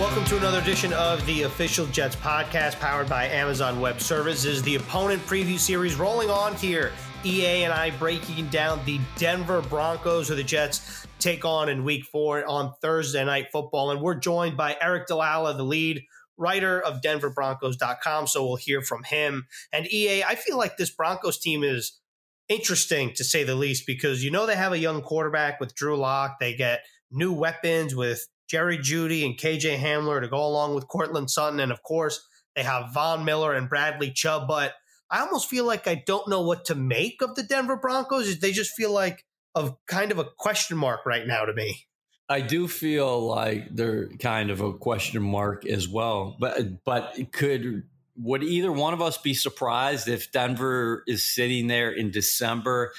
Welcome 0.00 0.24
to 0.24 0.38
another 0.38 0.60
edition 0.60 0.94
of 0.94 1.24
the 1.26 1.42
official 1.42 1.84
Jets 1.88 2.16
podcast 2.16 2.80
powered 2.80 3.06
by 3.06 3.26
Amazon 3.26 3.82
Web 3.82 4.00
Services. 4.00 4.62
The 4.62 4.76
opponent 4.76 5.20
preview 5.26 5.58
series 5.58 5.96
rolling 5.96 6.30
on 6.30 6.54
here. 6.54 6.90
EA 7.22 7.64
and 7.64 7.72
I 7.74 7.90
breaking 7.90 8.48
down 8.48 8.80
the 8.86 8.98
Denver 9.16 9.60
Broncos, 9.60 10.26
who 10.26 10.36
the 10.36 10.42
Jets 10.42 11.06
take 11.18 11.44
on 11.44 11.68
in 11.68 11.84
week 11.84 12.06
four 12.06 12.46
on 12.46 12.72
Thursday 12.80 13.22
Night 13.26 13.48
Football. 13.52 13.90
And 13.90 14.00
we're 14.00 14.14
joined 14.14 14.56
by 14.56 14.74
Aric 14.82 15.06
DiLalla, 15.06 15.54
the 15.54 15.64
lead 15.64 16.02
writer 16.38 16.80
of 16.80 17.02
DenverBroncos.com. 17.02 18.26
So 18.26 18.46
we'll 18.46 18.56
hear 18.56 18.80
from 18.80 19.02
him. 19.02 19.48
And 19.70 19.86
EA, 19.92 20.24
I 20.24 20.34
feel 20.34 20.56
like 20.56 20.78
this 20.78 20.88
Broncos 20.88 21.38
team 21.38 21.62
is 21.62 22.00
interesting 22.48 23.12
to 23.16 23.22
say 23.22 23.44
the 23.44 23.54
least 23.54 23.86
because 23.86 24.24
you 24.24 24.30
know 24.30 24.46
they 24.46 24.56
have 24.56 24.72
a 24.72 24.78
young 24.78 25.02
quarterback 25.02 25.60
with 25.60 25.74
Drew 25.74 25.98
Lock. 25.98 26.38
They 26.40 26.54
get 26.54 26.84
new 27.10 27.34
weapons 27.34 27.94
with 27.94 28.26
Jerry 28.50 28.78
Jeudy 28.78 29.24
and 29.24 29.38
KJ 29.38 29.78
Hamler 29.78 30.20
to 30.20 30.26
go 30.26 30.44
along 30.44 30.74
with 30.74 30.88
Courtland 30.88 31.30
Sutton. 31.30 31.60
And 31.60 31.70
of 31.70 31.84
course, 31.84 32.26
they 32.56 32.64
have 32.64 32.92
Von 32.92 33.24
Miller 33.24 33.54
and 33.54 33.68
Bradley 33.68 34.10
Chubb. 34.10 34.48
But 34.48 34.74
I 35.08 35.20
almost 35.20 35.48
feel 35.48 35.64
like 35.64 35.86
I 35.86 36.02
don't 36.04 36.28
know 36.28 36.42
what 36.42 36.64
to 36.64 36.74
make 36.74 37.22
of 37.22 37.36
the 37.36 37.44
Denver 37.44 37.76
Broncos. 37.76 38.40
They 38.40 38.50
just 38.50 38.72
feel 38.72 38.90
like 38.90 39.24
of 39.54 39.76
kind 39.86 40.10
of 40.10 40.18
a 40.18 40.24
question 40.24 40.76
mark 40.76 41.06
right 41.06 41.26
now 41.26 41.44
to 41.44 41.52
me. 41.52 41.86
I 42.28 42.40
do 42.40 42.66
feel 42.66 43.20
like 43.20 43.74
they're 43.74 44.08
kind 44.18 44.50
of 44.50 44.60
a 44.60 44.72
question 44.72 45.22
mark 45.22 45.64
as 45.64 45.88
well. 45.88 46.36
But 46.40 46.84
but 46.84 47.16
could 47.32 47.84
would 48.16 48.42
either 48.42 48.72
one 48.72 48.94
of 48.94 49.00
us 49.00 49.16
be 49.16 49.34
surprised 49.34 50.08
if 50.08 50.32
Denver 50.32 51.04
is 51.06 51.24
sitting 51.24 51.68
there 51.68 51.90
in 51.90 52.10
December 52.10 52.92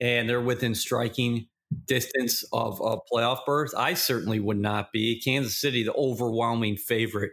and 0.00 0.28
they're 0.28 0.40
within 0.40 0.74
striking 0.74 1.48
distance 1.86 2.44
of 2.52 2.80
playoff 3.12 3.44
berth? 3.44 3.72
I 3.76 3.94
certainly 3.94 4.40
would 4.40 4.58
not 4.58 4.92
be. 4.92 5.20
Kansas 5.20 5.60
City, 5.60 5.82
the 5.82 5.94
overwhelming 5.94 6.76
favorite 6.76 7.32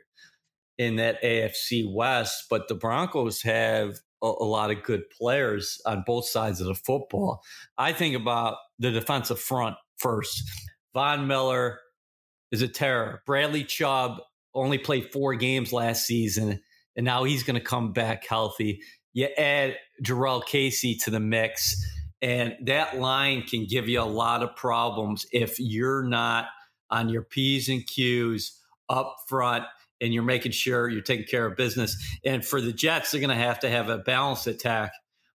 in 0.78 0.96
that 0.96 1.22
AFC 1.22 1.84
West, 1.92 2.46
but 2.50 2.68
the 2.68 2.76
Broncos 2.76 3.42
have 3.42 4.00
a, 4.24 4.28
a, 4.28 4.46
lot 4.46 4.72
of 4.72 4.82
good 4.82 5.04
players 5.10 5.82
on 5.86 6.04
both 6.06 6.26
sides 6.26 6.62
of 6.62 6.68
the 6.68 6.76
football. 6.76 7.42
I 7.78 7.92
think 7.92 8.16
about 8.16 8.56
the 8.80 8.92
defensive 8.92 9.40
front 9.40 9.76
first. 9.98 10.42
Von 10.94 11.28
Miller 11.28 11.80
is 12.52 12.62
a 12.62 12.68
terror. 12.68 13.22
Bradley 13.26 13.66
Chubb 13.66 14.22
only 14.54 14.78
played 14.78 15.12
four 15.12 15.36
games 15.36 15.74
last 15.74 16.06
season, 16.06 16.62
and 16.96 17.06
now 17.06 17.26
he's 17.26 17.44
going 17.44 17.60
to 17.60 17.66
come 17.66 17.92
back 17.92 18.26
healthy. 18.26 18.82
You 19.14 19.28
add 19.38 19.76
Jurrell 20.04 20.46
Casey 20.46 20.96
to 21.04 21.12
the 21.12 21.20
mix 21.20 21.76
and 22.22 22.56
that 22.66 22.98
line 22.98 23.44
can 23.44 23.66
give 23.66 23.88
you 23.88 24.02
a 24.02 24.04
lot 24.04 24.44
of 24.44 24.56
problems 24.56 25.26
if 25.32 25.60
you're 25.60 26.04
not 26.04 26.48
on 26.90 27.10
your 27.10 27.22
P's 27.22 27.70
and 27.70 27.86
Q's 27.86 28.60
up 28.90 29.18
front 29.28 29.66
and 30.02 30.14
you're 30.14 30.24
making 30.24 30.52
sure 30.52 30.90
you're 30.90 31.02
taking 31.02 31.26
care 31.26 31.46
of 31.46 31.56
business. 31.56 31.96
And 32.26 32.46
for 32.46 32.62
the 32.62 32.74
Jets, 32.74 33.12
they're 33.12 33.22
going 33.22 33.30
to 33.30 33.36
have 33.36 33.60
to 33.60 33.70
have 33.70 33.90
a 33.90 33.98
balanced 33.98 34.48
attack 34.48 34.92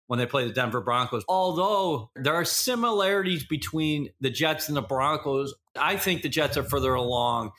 when 0.06 0.18
they 0.18 0.26
play 0.26 0.46
the 0.46 0.52
Denver 0.52 0.80
Broncos. 0.80 1.24
Although 1.28 2.10
there 2.16 2.34
are 2.34 2.44
similarities 2.44 3.44
between 3.44 4.10
the 4.20 4.30
Jets 4.30 4.68
and 4.68 4.76
the 4.76 4.82
Broncos, 4.82 5.54
I 5.78 5.96
think 5.96 6.22
the 6.22 6.28
Jets 6.28 6.56
are 6.56 6.62
further 6.62 6.94
along 6.94 7.52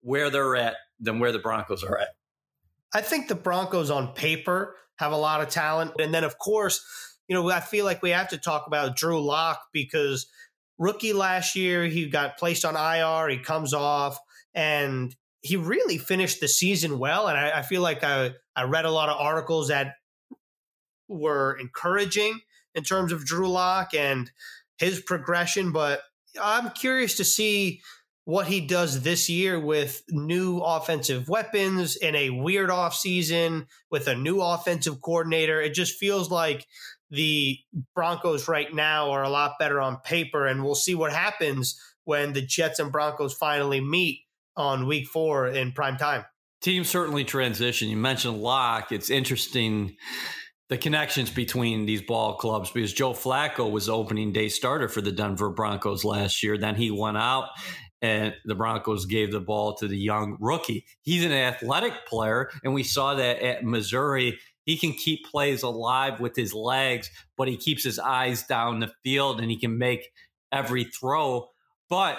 where 0.00 0.30
they're 0.30 0.56
at 0.56 0.76
than 1.00 1.18
where 1.18 1.32
the 1.32 1.38
Broncos 1.38 1.84
are 1.84 1.98
at. 1.98 2.08
I 2.94 3.02
think 3.02 3.28
the 3.28 3.34
Broncos 3.34 3.90
on 3.90 4.14
paper 4.14 4.76
have 4.96 5.12
a 5.12 5.16
lot 5.16 5.40
of 5.40 5.50
talent. 5.50 5.92
And 6.00 6.12
then, 6.12 6.24
of 6.24 6.38
course, 6.38 6.84
you 7.28 7.34
know, 7.34 7.50
I 7.50 7.60
feel 7.60 7.84
like 7.84 8.02
we 8.02 8.10
have 8.10 8.28
to 8.28 8.38
talk 8.38 8.66
about 8.66 8.96
Drew 8.96 9.22
Lock 9.22 9.60
because 9.72 10.26
rookie 10.78 11.12
last 11.12 11.54
year, 11.54 11.84
he 11.84 12.08
got 12.08 12.38
placed 12.38 12.64
on 12.64 12.74
IR, 12.74 13.28
he 13.28 13.38
comes 13.38 13.74
off, 13.74 14.18
and 14.54 15.14
he 15.42 15.56
really 15.56 15.98
finished 15.98 16.40
the 16.40 16.48
season 16.48 16.98
well. 16.98 17.28
And 17.28 17.38
I, 17.38 17.58
I 17.58 17.62
feel 17.62 17.82
like 17.82 18.02
I, 18.02 18.32
I 18.56 18.64
read 18.64 18.86
a 18.86 18.90
lot 18.90 19.08
of 19.08 19.20
articles 19.20 19.68
that 19.68 19.94
were 21.06 21.56
encouraging 21.60 22.40
in 22.74 22.82
terms 22.82 23.12
of 23.12 23.24
Drew 23.24 23.48
Lock 23.48 23.94
and 23.94 24.30
his 24.78 25.00
progression, 25.00 25.72
but 25.72 26.02
I'm 26.40 26.70
curious 26.70 27.16
to 27.16 27.24
see 27.24 27.82
what 28.28 28.46
he 28.46 28.60
does 28.60 29.00
this 29.00 29.30
year 29.30 29.58
with 29.58 30.02
new 30.10 30.58
offensive 30.58 31.30
weapons 31.30 31.96
in 31.96 32.14
a 32.14 32.28
weird 32.28 32.68
offseason 32.68 33.66
with 33.90 34.06
a 34.06 34.14
new 34.14 34.42
offensive 34.42 35.00
coordinator. 35.00 35.62
It 35.62 35.72
just 35.72 35.98
feels 35.98 36.30
like 36.30 36.66
the 37.10 37.58
Broncos 37.94 38.46
right 38.46 38.70
now 38.70 39.12
are 39.12 39.22
a 39.22 39.30
lot 39.30 39.52
better 39.58 39.80
on 39.80 39.96
paper, 40.04 40.46
and 40.46 40.62
we'll 40.62 40.74
see 40.74 40.94
what 40.94 41.10
happens 41.10 41.80
when 42.04 42.34
the 42.34 42.42
Jets 42.42 42.78
and 42.78 42.92
Broncos 42.92 43.32
finally 43.32 43.80
meet 43.80 44.20
on 44.58 44.86
week 44.86 45.08
four 45.08 45.48
in 45.48 45.72
prime 45.72 45.96
time. 45.96 46.26
Team 46.60 46.84
certainly 46.84 47.24
transition. 47.24 47.88
You 47.88 47.96
mentioned 47.96 48.42
Lock. 48.42 48.92
It's 48.92 49.08
interesting 49.08 49.96
the 50.68 50.76
connections 50.76 51.30
between 51.30 51.86
these 51.86 52.02
ball 52.02 52.36
clubs 52.36 52.70
because 52.70 52.92
Joe 52.92 53.14
Flacco 53.14 53.70
was 53.70 53.88
opening 53.88 54.32
day 54.34 54.50
starter 54.50 54.86
for 54.86 55.00
the 55.00 55.12
Denver 55.12 55.48
Broncos 55.48 56.04
last 56.04 56.42
year. 56.42 56.58
Then 56.58 56.74
he 56.74 56.90
went 56.90 57.16
out 57.16 57.48
and 58.00 58.34
the 58.44 58.54
Broncos 58.54 59.06
gave 59.06 59.32
the 59.32 59.40
ball 59.40 59.74
to 59.74 59.88
the 59.88 59.98
young 59.98 60.36
rookie. 60.40 60.84
He's 61.02 61.24
an 61.24 61.32
athletic 61.32 62.06
player, 62.06 62.50
and 62.62 62.74
we 62.74 62.82
saw 62.82 63.14
that 63.14 63.40
at 63.42 63.64
Missouri 63.64 64.38
he 64.68 64.76
can 64.76 64.92
keep 64.92 65.24
plays 65.24 65.62
alive 65.62 66.20
with 66.20 66.36
his 66.36 66.52
legs, 66.52 67.10
but 67.38 67.48
he 67.48 67.56
keeps 67.56 67.82
his 67.84 67.98
eyes 67.98 68.42
down 68.42 68.80
the 68.80 68.92
field 69.02 69.40
and 69.40 69.50
he 69.50 69.56
can 69.56 69.78
make 69.78 70.10
every 70.52 70.84
throw. 70.84 71.48
But 71.88 72.18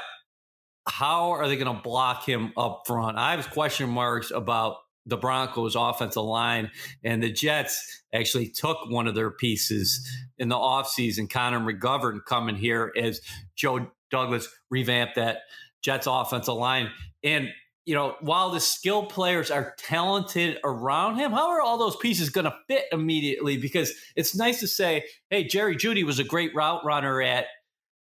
how 0.87 1.29
are 1.29 1.47
they 1.47 1.57
going 1.57 1.75
to 1.75 1.83
block 1.83 2.27
him 2.27 2.51
up 2.57 2.81
front? 2.87 3.19
I 3.19 3.35
have 3.35 3.51
question 3.51 3.87
marks 3.87 4.31
about 4.31 4.77
the 5.05 5.15
Broncos 5.15 5.75
offensive 5.75 6.23
line 6.23 6.71
and 7.03 7.21
the 7.21 7.31
Jets 7.31 8.03
actually 8.15 8.47
took 8.47 8.77
one 8.89 9.05
of 9.05 9.13
their 9.13 9.29
pieces 9.29 10.07
in 10.39 10.49
the 10.49 10.55
offseason, 10.55 11.29
Connor 11.29 11.59
McGovern 11.59 12.25
coming 12.25 12.55
here 12.55 12.91
as 12.97 13.21
Joe 13.55 13.91
Douglas 14.09 14.47
revamped 14.71 15.15
that 15.17 15.41
Jets 15.81 16.07
offensive 16.07 16.55
line. 16.55 16.89
And 17.23 17.49
you 17.85 17.95
know, 17.95 18.15
while 18.21 18.51
the 18.51 18.59
skill 18.59 19.07
players 19.07 19.49
are 19.49 19.73
talented 19.79 20.59
around 20.63 21.15
him, 21.15 21.31
how 21.31 21.49
are 21.49 21.61
all 21.61 21.79
those 21.79 21.95
pieces 21.95 22.29
going 22.29 22.45
to 22.45 22.53
fit 22.67 22.85
immediately? 22.91 23.57
Because 23.57 23.93
it's 24.15 24.35
nice 24.35 24.59
to 24.59 24.67
say, 24.67 25.05
hey, 25.31 25.45
Jerry 25.45 25.75
Jeudy 25.75 26.03
was 26.03 26.19
a 26.19 26.23
great 26.23 26.53
route 26.53 26.85
runner 26.85 27.19
at 27.19 27.47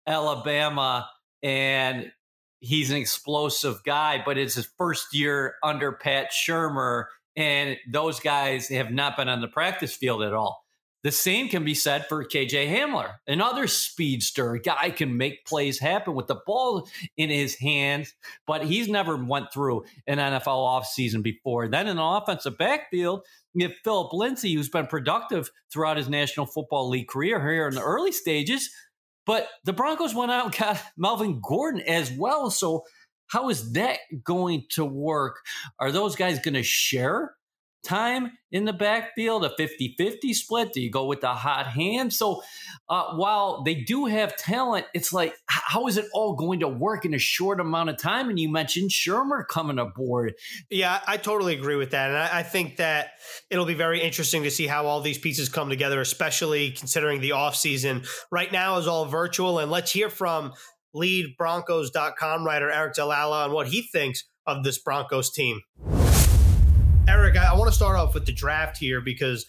Alabama 0.05 1.07
and 1.41 2.11
he's 2.59 2.91
an 2.91 2.97
explosive 2.97 3.83
guy, 3.83 4.21
but 4.25 4.37
it's 4.37 4.55
his 4.55 4.69
first 4.77 5.13
year 5.13 5.55
under 5.63 5.91
Pat 5.93 6.31
Shurmur, 6.31 7.05
and 7.35 7.77
those 7.89 8.19
guys 8.19 8.67
have 8.69 8.91
not 8.91 9.15
been 9.15 9.29
on 9.29 9.41
the 9.41 9.47
practice 9.47 9.95
field 9.95 10.23
at 10.23 10.33
all. 10.33 10.65
The 11.03 11.11
same 11.11 11.47
can 11.47 11.63
be 11.63 11.75
said 11.75 12.07
for 12.07 12.25
KJ 12.25 12.67
Hamler, 12.69 13.15
another 13.27 13.67
speedster. 13.67 14.57
Guy 14.57 14.89
can 14.89 15.15
make 15.15 15.45
plays 15.45 15.79
happen 15.79 16.15
with 16.15 16.27
the 16.27 16.39
ball 16.45 16.87
in 17.15 17.29
his 17.29 17.55
hands, 17.55 18.13
but 18.47 18.65
he's 18.65 18.89
never 18.89 19.15
went 19.15 19.53
through 19.53 19.85
an 20.07 20.17
NFL 20.17 20.45
offseason 20.45 21.21
before. 21.21 21.67
Then 21.67 21.87
in 21.87 21.97
the 21.97 22.03
offensive 22.03 22.57
backfield, 22.57 23.21
you 23.53 23.67
have 23.67 23.77
Phillip 23.83 24.11
Lindsay, 24.11 24.53
who's 24.53 24.69
been 24.69 24.87
productive 24.87 25.49
throughout 25.71 25.97
his 25.97 26.09
National 26.09 26.45
Football 26.45 26.89
League 26.89 27.07
career 27.07 27.39
here 27.47 27.67
in 27.67 27.75
the 27.75 27.81
early 27.81 28.11
stages. 28.11 28.69
But 29.25 29.47
the 29.65 29.73
Broncos 29.73 30.15
went 30.15 30.31
out 30.31 30.45
and 30.45 30.57
got 30.57 30.81
Melvin 30.97 31.41
Gordon 31.41 31.81
as 31.81 32.11
well. 32.11 32.49
So 32.49 32.85
how 33.27 33.49
is 33.49 33.73
that 33.73 33.99
going 34.23 34.65
to 34.71 34.85
work? 34.85 35.37
Are 35.79 35.91
those 35.91 36.15
guys 36.15 36.39
going 36.39 36.55
to 36.55 36.63
share 36.63 37.36
time 37.87 38.31
in 38.51 38.65
the 38.65 38.73
backfield, 38.73 39.45
a 39.45 39.55
50 39.55 39.95
50 39.97 40.33
split? 40.33 40.73
Do 40.73 40.81
you 40.81 40.91
go 40.91 41.05
with 41.05 41.21
the 41.21 41.33
hot 41.33 41.67
hand? 41.67 42.13
So 42.13 42.43
uh, 42.89 43.13
while 43.15 43.63
they 43.63 43.75
do 43.75 44.05
have 44.05 44.35
talent, 44.37 44.85
it's 44.93 45.13
like, 45.13 45.33
how 45.47 45.87
is 45.87 45.97
it 45.97 46.05
all 46.13 46.33
going 46.33 46.59
to 46.59 46.67
work 46.67 47.05
in 47.05 47.13
a 47.13 47.19
short 47.19 47.59
amount 47.59 47.89
of 47.89 47.97
time? 47.97 48.29
And 48.29 48.39
you 48.39 48.49
mentioned 48.49 48.91
Shurmur 48.91 49.47
coming 49.47 49.79
aboard. 49.79 50.35
Yeah, 50.69 50.99
I 51.07 51.17
totally 51.17 51.55
agree 51.55 51.75
with 51.75 51.91
that. 51.91 52.09
And 52.09 52.17
I, 52.17 52.39
I 52.39 52.43
think 52.43 52.77
that 52.77 53.11
it'll 53.49 53.65
be 53.65 53.73
very 53.73 54.01
interesting 54.01 54.43
to 54.43 54.51
see 54.51 54.67
how 54.67 54.85
all 54.85 55.01
these 55.01 55.17
pieces 55.17 55.49
come 55.49 55.69
together, 55.69 56.01
especially 56.01 56.71
considering 56.71 57.21
the 57.21 57.31
offseason. 57.31 58.07
Right 58.31 58.51
now 58.51 58.77
is 58.77 58.87
all 58.87 59.05
virtual. 59.05 59.59
And 59.59 59.71
let's 59.71 59.91
hear 59.91 60.09
from 60.09 60.53
leadbroncos.com 60.95 62.45
writer 62.45 62.69
Aric 62.69 62.95
DiLalla 62.95 63.45
on 63.45 63.51
what 63.51 63.67
he 63.67 63.81
thinks 63.81 64.23
of 64.45 64.63
this 64.63 64.77
Broncos 64.79 65.31
team. 65.31 65.61
Aric, 67.07 67.37
I, 67.37 67.51
I 67.51 67.55
want 67.55 67.69
to 67.69 67.75
start 67.75 67.97
off 67.97 68.13
with 68.13 68.25
the 68.25 68.31
draft 68.31 68.77
here 68.77 69.01
because 69.01 69.45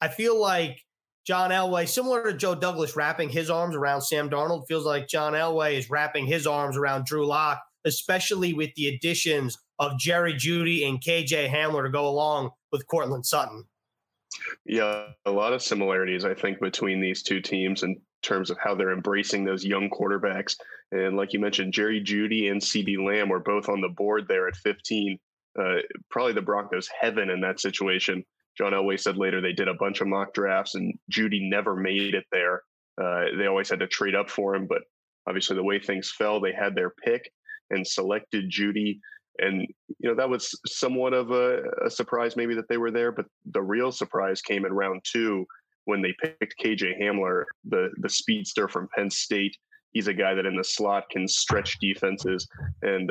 I 0.00 0.08
feel 0.08 0.40
like 0.40 0.80
John 1.26 1.50
Elway, 1.50 1.88
similar 1.88 2.24
to 2.30 2.36
Joe 2.36 2.54
Douglas 2.54 2.96
wrapping 2.96 3.28
his 3.28 3.50
arms 3.50 3.76
around 3.76 4.02
Sam 4.02 4.28
Darnold, 4.28 4.66
feels 4.66 4.84
like 4.84 5.08
John 5.08 5.34
Elway 5.34 5.74
is 5.74 5.90
wrapping 5.90 6.26
his 6.26 6.46
arms 6.46 6.76
around 6.76 7.06
Drew 7.06 7.26
Lock, 7.26 7.62
especially 7.84 8.52
with 8.52 8.74
the 8.74 8.88
additions 8.88 9.58
of 9.78 9.98
Jerry 9.98 10.34
Jeudy 10.34 10.88
and 10.88 11.00
KJ 11.00 11.50
Hamler 11.50 11.84
to 11.84 11.90
go 11.90 12.08
along 12.08 12.50
with 12.72 12.86
Courtland 12.86 13.26
Sutton. 13.26 13.64
Yeah, 14.64 15.08
a 15.26 15.30
lot 15.30 15.52
of 15.52 15.62
similarities, 15.62 16.24
I 16.24 16.34
think, 16.34 16.60
between 16.60 17.00
these 17.00 17.22
two 17.22 17.40
teams. 17.40 17.82
in 17.82 18.00
terms 18.22 18.50
of 18.50 18.58
how 18.58 18.74
they're 18.74 18.92
embracing 18.92 19.44
those 19.44 19.64
young 19.64 19.90
quarterbacks. 19.90 20.56
And 20.92 21.16
like 21.16 21.32
you 21.32 21.40
mentioned, 21.40 21.72
Jerry 21.72 22.00
Jeudy 22.00 22.50
and 22.50 22.60
CeeDee 22.60 23.04
Lamb 23.04 23.28
were 23.28 23.40
both 23.40 23.68
on 23.68 23.80
the 23.80 23.88
board 23.88 24.26
there 24.28 24.48
at 24.48 24.56
15. 24.56 25.18
Uh, 25.58 25.76
probably 26.10 26.32
the 26.32 26.42
Broncos' 26.42 26.88
heaven 26.88 27.30
in 27.30 27.40
that 27.40 27.60
situation. 27.60 28.24
John 28.56 28.72
Elway 28.72 28.98
said 28.98 29.16
later 29.16 29.40
they 29.40 29.52
did 29.52 29.68
a 29.68 29.74
bunch 29.74 30.00
of 30.00 30.08
mock 30.08 30.34
drafts 30.34 30.74
and 30.74 30.94
Jeudy 31.10 31.48
never 31.48 31.76
made 31.76 32.14
it 32.14 32.24
there. 32.32 32.62
Uh, 33.00 33.24
they 33.38 33.46
always 33.46 33.70
had 33.70 33.80
to 33.80 33.86
trade 33.86 34.14
up 34.14 34.28
for 34.28 34.54
him, 34.54 34.66
but 34.66 34.82
obviously 35.26 35.56
the 35.56 35.62
way 35.62 35.78
things 35.78 36.10
fell, 36.10 36.40
they 36.40 36.52
had 36.52 36.74
their 36.74 36.90
pick 36.90 37.30
and 37.70 37.86
selected 37.86 38.50
Jeudy. 38.50 39.00
And 39.38 39.66
you 39.98 40.10
know 40.10 40.14
that 40.14 40.28
was 40.28 40.58
somewhat 40.66 41.14
of 41.14 41.30
a, 41.30 41.62
a 41.84 41.90
surprise, 41.90 42.36
maybe 42.36 42.54
that 42.54 42.68
they 42.68 42.76
were 42.76 42.90
there. 42.90 43.12
But 43.12 43.26
the 43.52 43.62
real 43.62 43.90
surprise 43.90 44.42
came 44.42 44.66
in 44.66 44.72
round 44.72 45.00
two 45.04 45.46
when 45.86 46.02
they 46.02 46.14
picked 46.22 46.60
KJ 46.62 47.00
Hamler, 47.00 47.44
the 47.64 47.90
the 47.98 48.10
speedster 48.10 48.68
from 48.68 48.88
Penn 48.94 49.10
State. 49.10 49.56
He's 49.92 50.08
a 50.08 50.14
guy 50.14 50.34
that 50.34 50.44
in 50.44 50.56
the 50.56 50.64
slot 50.64 51.08
can 51.10 51.26
stretch 51.26 51.78
defenses. 51.80 52.46
And 52.82 53.10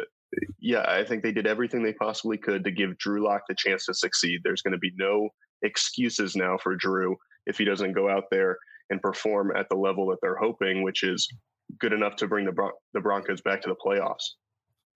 yeah, 0.60 0.86
I 0.88 1.04
think 1.04 1.24
they 1.24 1.32
did 1.32 1.48
everything 1.48 1.84
they 1.84 1.94
possibly 1.94 2.38
could 2.38 2.64
to 2.64 2.72
give 2.72 2.98
Drew 2.98 3.24
Lock 3.24 3.44
the 3.48 3.56
chance 3.56 3.86
to 3.86 3.94
succeed. 3.94 4.42
There's 4.44 4.62
going 4.62 4.74
to 4.74 4.78
be 4.78 4.92
no 4.96 5.30
excuses 5.62 6.36
now 6.36 6.58
for 6.58 6.76
Drew 6.76 7.16
if 7.46 7.58
he 7.58 7.66
doesn't 7.66 7.94
go 7.94 8.10
out 8.10 8.26
there 8.32 8.58
and 8.90 9.02
perform 9.02 9.52
at 9.56 9.68
the 9.70 9.76
level 9.76 10.08
that 10.08 10.18
they're 10.22 10.38
hoping, 10.38 10.84
which 10.84 11.04
is 11.04 11.28
good 11.80 11.94
enough 11.94 12.16
to 12.18 12.28
bring 12.28 12.46
the 12.46 12.52
Bron- 12.52 12.72
the 12.94 13.02
Broncos 13.02 13.42
back 13.42 13.62
to 13.62 13.70
the 13.70 13.76
playoffs. 13.76 14.36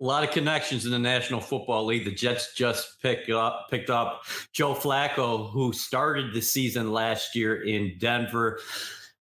A 0.02 0.04
lot 0.04 0.26
of 0.26 0.32
connections 0.32 0.86
in 0.86 0.92
the 0.92 1.00
National 1.00 1.40
Football 1.40 1.86
League. 1.86 2.04
The 2.04 2.14
Jets 2.14 2.54
just 2.54 3.02
picked 3.02 3.30
up 3.30 3.68
picked 3.70 3.90
up 3.90 4.24
Joe 4.52 4.74
Flacco, 4.74 5.50
who 5.52 5.72
started 5.72 6.34
the 6.34 6.42
season 6.42 6.92
last 6.92 7.36
year 7.36 7.64
in 7.64 7.98
Denver 7.98 8.60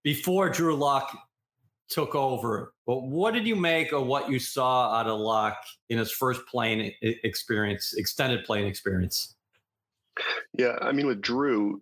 before 0.04 0.50
Drew 0.50 0.75
Lock 0.75 1.16
took 1.94 2.16
over. 2.16 2.74
But 2.88 3.04
what 3.04 3.34
did 3.34 3.45
you 3.45 3.56
make 3.56 3.92
of 3.92 4.07
what 4.07 4.30
you 4.30 4.40
saw 4.40 4.94
out 4.98 5.07
of 5.07 5.19
Lock 5.19 5.57
in 5.90 6.00
his 6.00 6.12
first 6.12 6.42
playing 6.48 6.92
experience, 7.01 7.94
extended 7.95 8.45
playing 8.45 8.68
experience? 8.68 9.36
Yeah, 10.57 10.75
I 10.81 10.92
mean, 10.92 11.07
with 11.07 11.22
Drew, 11.22 11.81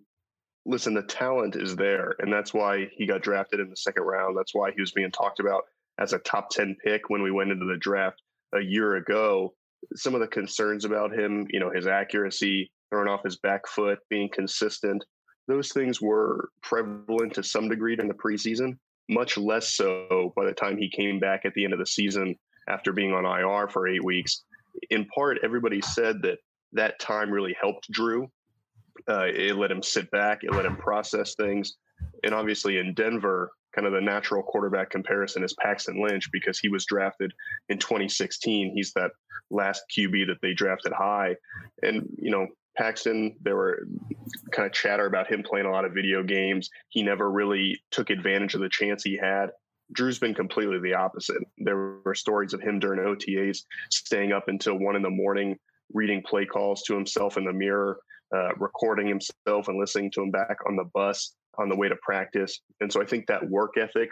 listen, 0.66 0.94
the 0.94 1.02
talent 1.02 1.56
is 1.56 1.76
there, 1.76 2.14
and 2.18 2.32
that's 2.32 2.52
why 2.52 2.88
he 2.96 3.06
got 3.06 3.22
drafted 3.22 3.60
in 3.60 3.70
the 3.70 3.76
second 3.76 4.02
round. 4.04 4.36
That's 4.36 4.54
why 4.54 4.70
he 4.72 4.80
was 4.80 4.92
being 4.92 5.10
talked 5.10 5.40
about 5.40 5.64
as 5.98 6.12
a 6.12 6.18
top 6.18 6.50
10 6.50 6.76
pick 6.84 7.08
when 7.08 7.22
we 7.22 7.30
went 7.30 7.50
into 7.50 7.66
the 7.66 7.76
draft 7.76 8.20
a 8.54 8.60
year 8.60 8.96
ago. 8.96 9.54
Some 9.94 10.14
of 10.14 10.20
the 10.20 10.28
concerns 10.28 10.84
about 10.84 11.12
him, 11.12 11.46
you 11.50 11.58
know, 11.58 11.70
his 11.70 11.86
accuracy, 11.86 12.70
throwing 12.90 13.08
off 13.08 13.24
his 13.24 13.36
back 13.38 13.66
foot, 13.66 13.98
being 14.10 14.28
consistent, 14.32 15.04
those 15.48 15.72
things 15.72 16.00
were 16.00 16.50
prevalent 16.62 17.34
to 17.34 17.42
some 17.42 17.68
degree 17.68 17.96
in 17.98 18.08
the 18.08 18.14
preseason, 18.14 18.78
much 19.12 19.36
less 19.36 19.74
so 19.74 20.32
by 20.36 20.44
the 20.44 20.52
time 20.52 20.76
he 20.76 20.88
came 20.88 21.18
back 21.18 21.42
at 21.44 21.54
the 21.54 21.64
end 21.64 21.72
of 21.72 21.78
the 21.78 21.86
season 21.86 22.34
after 22.68 22.92
being 22.92 23.12
on 23.12 23.24
IR 23.24 23.68
for 23.68 23.88
eight 23.88 24.04
weeks. 24.04 24.44
In 24.90 25.04
part, 25.06 25.38
everybody 25.42 25.80
said 25.80 26.22
that 26.22 26.38
that 26.72 26.98
time 26.98 27.30
really 27.30 27.54
helped 27.60 27.90
Drew 27.90 28.30
uh, 29.08 29.26
it 29.26 29.56
let 29.56 29.70
him 29.70 29.82
sit 29.82 30.10
back, 30.10 30.44
it 30.44 30.52
let 30.52 30.66
him 30.66 30.76
process 30.76 31.34
things. 31.34 31.74
And 32.24 32.34
obviously 32.34 32.78
in 32.78 32.94
Denver, 32.94 33.50
kind 33.74 33.86
of 33.86 33.92
the 33.92 34.00
natural 34.00 34.42
quarterback 34.42 34.90
comparison 34.90 35.42
is 35.42 35.54
Paxton 35.54 36.02
Lynch 36.02 36.28
because 36.30 36.58
he 36.58 36.68
was 36.68 36.84
drafted 36.84 37.32
in 37.68 37.78
2016. 37.78 38.72
He's 38.74 38.92
that 38.94 39.10
last 39.50 39.82
QB 39.96 40.26
that 40.26 40.38
they 40.42 40.52
drafted 40.52 40.92
high. 40.92 41.36
And, 41.82 42.06
you 42.18 42.30
know, 42.30 42.46
Paxton, 42.76 43.36
there 43.42 43.56
were 43.56 43.86
kind 44.50 44.66
of 44.66 44.72
chatter 44.72 45.06
about 45.06 45.30
him 45.30 45.42
playing 45.42 45.66
a 45.66 45.70
lot 45.70 45.84
of 45.84 45.92
video 45.92 46.22
games. 46.22 46.70
He 46.88 47.02
never 47.02 47.30
really 47.30 47.82
took 47.90 48.10
advantage 48.10 48.54
of 48.54 48.60
the 48.60 48.68
chance 48.68 49.02
he 49.02 49.16
had. 49.16 49.50
Drew's 49.92 50.18
been 50.18 50.34
completely 50.34 50.78
the 50.78 50.94
opposite. 50.94 51.42
There 51.58 51.98
were 52.04 52.14
stories 52.14 52.54
of 52.54 52.62
him 52.62 52.78
during 52.78 53.00
OTAs 53.00 53.64
staying 53.90 54.32
up 54.32 54.48
until 54.48 54.78
one 54.78 54.96
in 54.96 55.02
the 55.02 55.10
morning, 55.10 55.58
reading 55.92 56.22
play 56.22 56.46
calls 56.46 56.82
to 56.84 56.94
himself 56.94 57.36
in 57.36 57.44
the 57.44 57.52
mirror, 57.52 58.00
uh, 58.34 58.54
recording 58.56 59.06
himself 59.06 59.68
and 59.68 59.78
listening 59.78 60.10
to 60.12 60.22
him 60.22 60.30
back 60.30 60.56
on 60.66 60.76
the 60.76 60.88
bus 60.94 61.34
on 61.58 61.68
the 61.68 61.76
way 61.76 61.88
to 61.88 61.96
practice. 62.02 62.60
And 62.80 62.90
so 62.90 63.02
I 63.02 63.04
think 63.04 63.26
that 63.26 63.48
work 63.48 63.76
ethic 63.76 64.08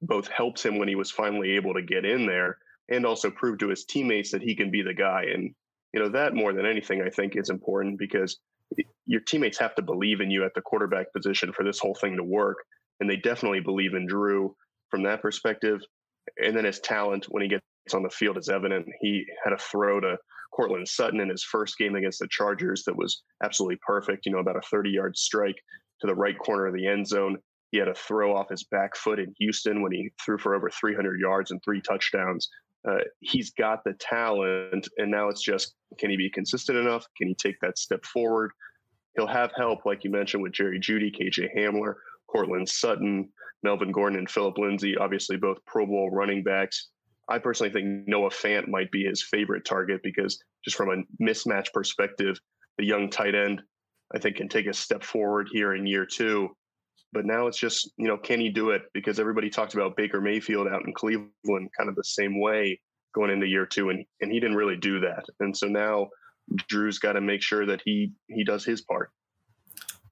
both 0.00 0.28
helps 0.28 0.64
him 0.64 0.78
when 0.78 0.88
he 0.88 0.94
was 0.94 1.10
finally 1.10 1.52
able 1.52 1.74
to 1.74 1.82
get 1.82 2.06
in 2.06 2.26
there 2.26 2.56
and 2.88 3.04
also 3.04 3.30
prove 3.30 3.58
to 3.58 3.68
his 3.68 3.84
teammates 3.84 4.30
that 4.30 4.42
he 4.42 4.54
can 4.54 4.70
be 4.70 4.82
the 4.82 4.94
guy. 4.94 5.26
And, 5.32 5.54
you 5.96 6.02
know, 6.02 6.10
that 6.10 6.34
more 6.34 6.52
than 6.52 6.66
anything, 6.66 7.00
I 7.00 7.08
think 7.08 7.36
is 7.36 7.48
important 7.48 7.98
because 7.98 8.36
your 9.06 9.22
teammates 9.22 9.58
have 9.58 9.74
to 9.76 9.82
believe 9.82 10.20
in 10.20 10.30
you 10.30 10.44
at 10.44 10.52
the 10.54 10.60
quarterback 10.60 11.10
position 11.14 11.54
for 11.54 11.64
this 11.64 11.78
whole 11.78 11.94
thing 11.94 12.18
to 12.18 12.22
work. 12.22 12.58
And 13.00 13.08
they 13.08 13.16
definitely 13.16 13.60
believe 13.60 13.94
in 13.94 14.06
Drew 14.06 14.54
from 14.90 15.02
that 15.04 15.22
perspective. 15.22 15.80
And 16.36 16.54
then 16.54 16.66
his 16.66 16.80
talent 16.80 17.24
when 17.30 17.42
he 17.42 17.48
gets 17.48 17.62
on 17.94 18.02
the 18.02 18.10
field 18.10 18.36
is 18.36 18.50
evident. 18.50 18.86
He 19.00 19.24
had 19.42 19.54
a 19.54 19.58
throw 19.58 19.98
to 20.00 20.18
Courtland 20.52 20.86
Sutton 20.86 21.20
in 21.20 21.30
his 21.30 21.42
first 21.42 21.78
game 21.78 21.94
against 21.94 22.18
the 22.18 22.28
Chargers 22.30 22.84
that 22.84 22.96
was 22.96 23.22
absolutely 23.42 23.78
perfect. 23.86 24.26
You 24.26 24.32
know, 24.32 24.40
about 24.40 24.56
a 24.56 24.68
30 24.70 24.90
yard 24.90 25.16
strike 25.16 25.56
to 26.02 26.06
the 26.06 26.14
right 26.14 26.38
corner 26.38 26.66
of 26.66 26.74
the 26.74 26.86
end 26.86 27.08
zone. 27.08 27.38
He 27.70 27.78
had 27.78 27.88
a 27.88 27.94
throw 27.94 28.36
off 28.36 28.50
his 28.50 28.64
back 28.64 28.96
foot 28.96 29.18
in 29.18 29.32
Houston 29.38 29.80
when 29.80 29.92
he 29.92 30.10
threw 30.22 30.36
for 30.36 30.54
over 30.54 30.68
300 30.68 31.18
yards 31.18 31.52
and 31.52 31.60
three 31.64 31.80
touchdowns. 31.80 32.50
Uh, 32.88 32.98
he's 33.20 33.50
got 33.50 33.82
the 33.84 33.94
talent, 33.94 34.88
and 34.98 35.10
now 35.10 35.28
it's 35.28 35.42
just 35.42 35.74
can 35.98 36.10
he 36.10 36.16
be 36.16 36.30
consistent 36.30 36.78
enough? 36.78 37.06
Can 37.16 37.28
he 37.28 37.34
take 37.34 37.56
that 37.60 37.78
step 37.78 38.04
forward? 38.04 38.52
He'll 39.16 39.26
have 39.26 39.50
help, 39.56 39.86
like 39.86 40.04
you 40.04 40.10
mentioned, 40.10 40.42
with 40.42 40.52
Jerry 40.52 40.78
Jeudy, 40.78 41.10
KJ 41.10 41.56
Hamler, 41.56 41.94
Courtland 42.28 42.68
Sutton, 42.68 43.28
Melvin 43.62 43.90
Gordon, 43.90 44.18
and 44.18 44.30
Phillip 44.30 44.58
Lindsay, 44.58 44.96
obviously 44.96 45.36
both 45.36 45.64
Pro 45.66 45.86
Bowl 45.86 46.10
running 46.10 46.42
backs. 46.42 46.88
I 47.28 47.38
personally 47.38 47.72
think 47.72 48.06
Noah 48.06 48.30
Fant 48.30 48.68
might 48.68 48.90
be 48.92 49.04
his 49.04 49.22
favorite 49.22 49.64
target 49.64 50.00
because 50.04 50.38
just 50.64 50.76
from 50.76 50.90
a 50.90 51.22
mismatch 51.22 51.72
perspective, 51.72 52.38
the 52.78 52.84
young 52.84 53.10
tight 53.10 53.34
end 53.34 53.62
I 54.14 54.18
think 54.18 54.36
can 54.36 54.48
take 54.48 54.66
a 54.66 54.72
step 54.72 55.02
forward 55.02 55.48
here 55.50 55.74
in 55.74 55.86
year 55.86 56.06
two. 56.06 56.56
But 57.16 57.24
now 57.24 57.46
it's 57.46 57.56
just, 57.56 57.90
you 57.96 58.06
know, 58.06 58.18
can 58.18 58.40
he 58.40 58.50
do 58.50 58.72
it? 58.72 58.82
Because 58.92 59.18
everybody 59.18 59.48
talked 59.48 59.72
about 59.72 59.96
Baker 59.96 60.20
Mayfield 60.20 60.68
out 60.68 60.84
in 60.84 60.92
Cleveland 60.92 61.70
kind 61.74 61.88
of 61.88 61.94
the 61.94 62.04
same 62.04 62.38
way 62.38 62.78
going 63.14 63.30
into 63.30 63.46
year 63.46 63.64
two, 63.64 63.88
and 63.88 64.04
and 64.20 64.30
he 64.30 64.38
didn't 64.38 64.58
really 64.58 64.76
do 64.76 65.00
that. 65.00 65.24
And 65.40 65.56
so 65.56 65.66
now 65.66 66.10
Drew's 66.68 66.98
got 66.98 67.14
to 67.14 67.22
make 67.22 67.40
sure 67.40 67.64
that 67.64 67.80
he 67.86 68.12
he 68.28 68.44
does 68.44 68.66
his 68.66 68.82
part. 68.82 69.12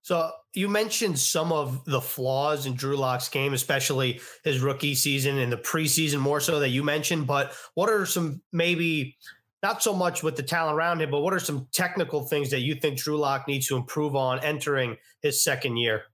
So 0.01 0.31
you 0.55 0.67
mentioned 0.67 1.19
some 1.19 1.53
of 1.53 1.85
the 1.85 2.01
flaws 2.01 2.65
in 2.65 2.73
Drew 2.73 2.97
Lock's 2.97 3.29
game, 3.29 3.53
especially 3.53 4.23
his 4.43 4.61
rookie 4.61 4.95
season 4.95 5.37
and 5.37 5.53
the 5.53 5.59
preseason 5.59 6.21
more 6.21 6.41
so 6.41 6.59
that 6.61 6.71
you 6.71 6.83
mentioned. 6.83 7.27
But 7.27 7.53
what 7.75 7.91
are 7.91 8.07
some 8.07 8.41
maybe 8.51 9.19
not 9.63 9.83
so 9.83 9.93
much 9.93 10.23
with 10.23 10.37
the 10.37 10.43
talent 10.43 10.75
around 10.79 11.03
him, 11.03 11.11
but 11.11 11.21
what 11.21 11.35
are 11.35 11.39
some 11.39 11.69
technical 11.71 12.27
things 12.27 12.49
that 12.49 12.61
you 12.61 12.75
think 12.75 12.99
Drew 12.99 13.19
Lock 13.19 13.47
needs 13.47 13.67
to 13.67 13.77
improve 13.77 14.17
on 14.17 14.41
entering 14.41 14.97
his 15.21 15.45
second 15.45 15.77
year? 15.77 16.05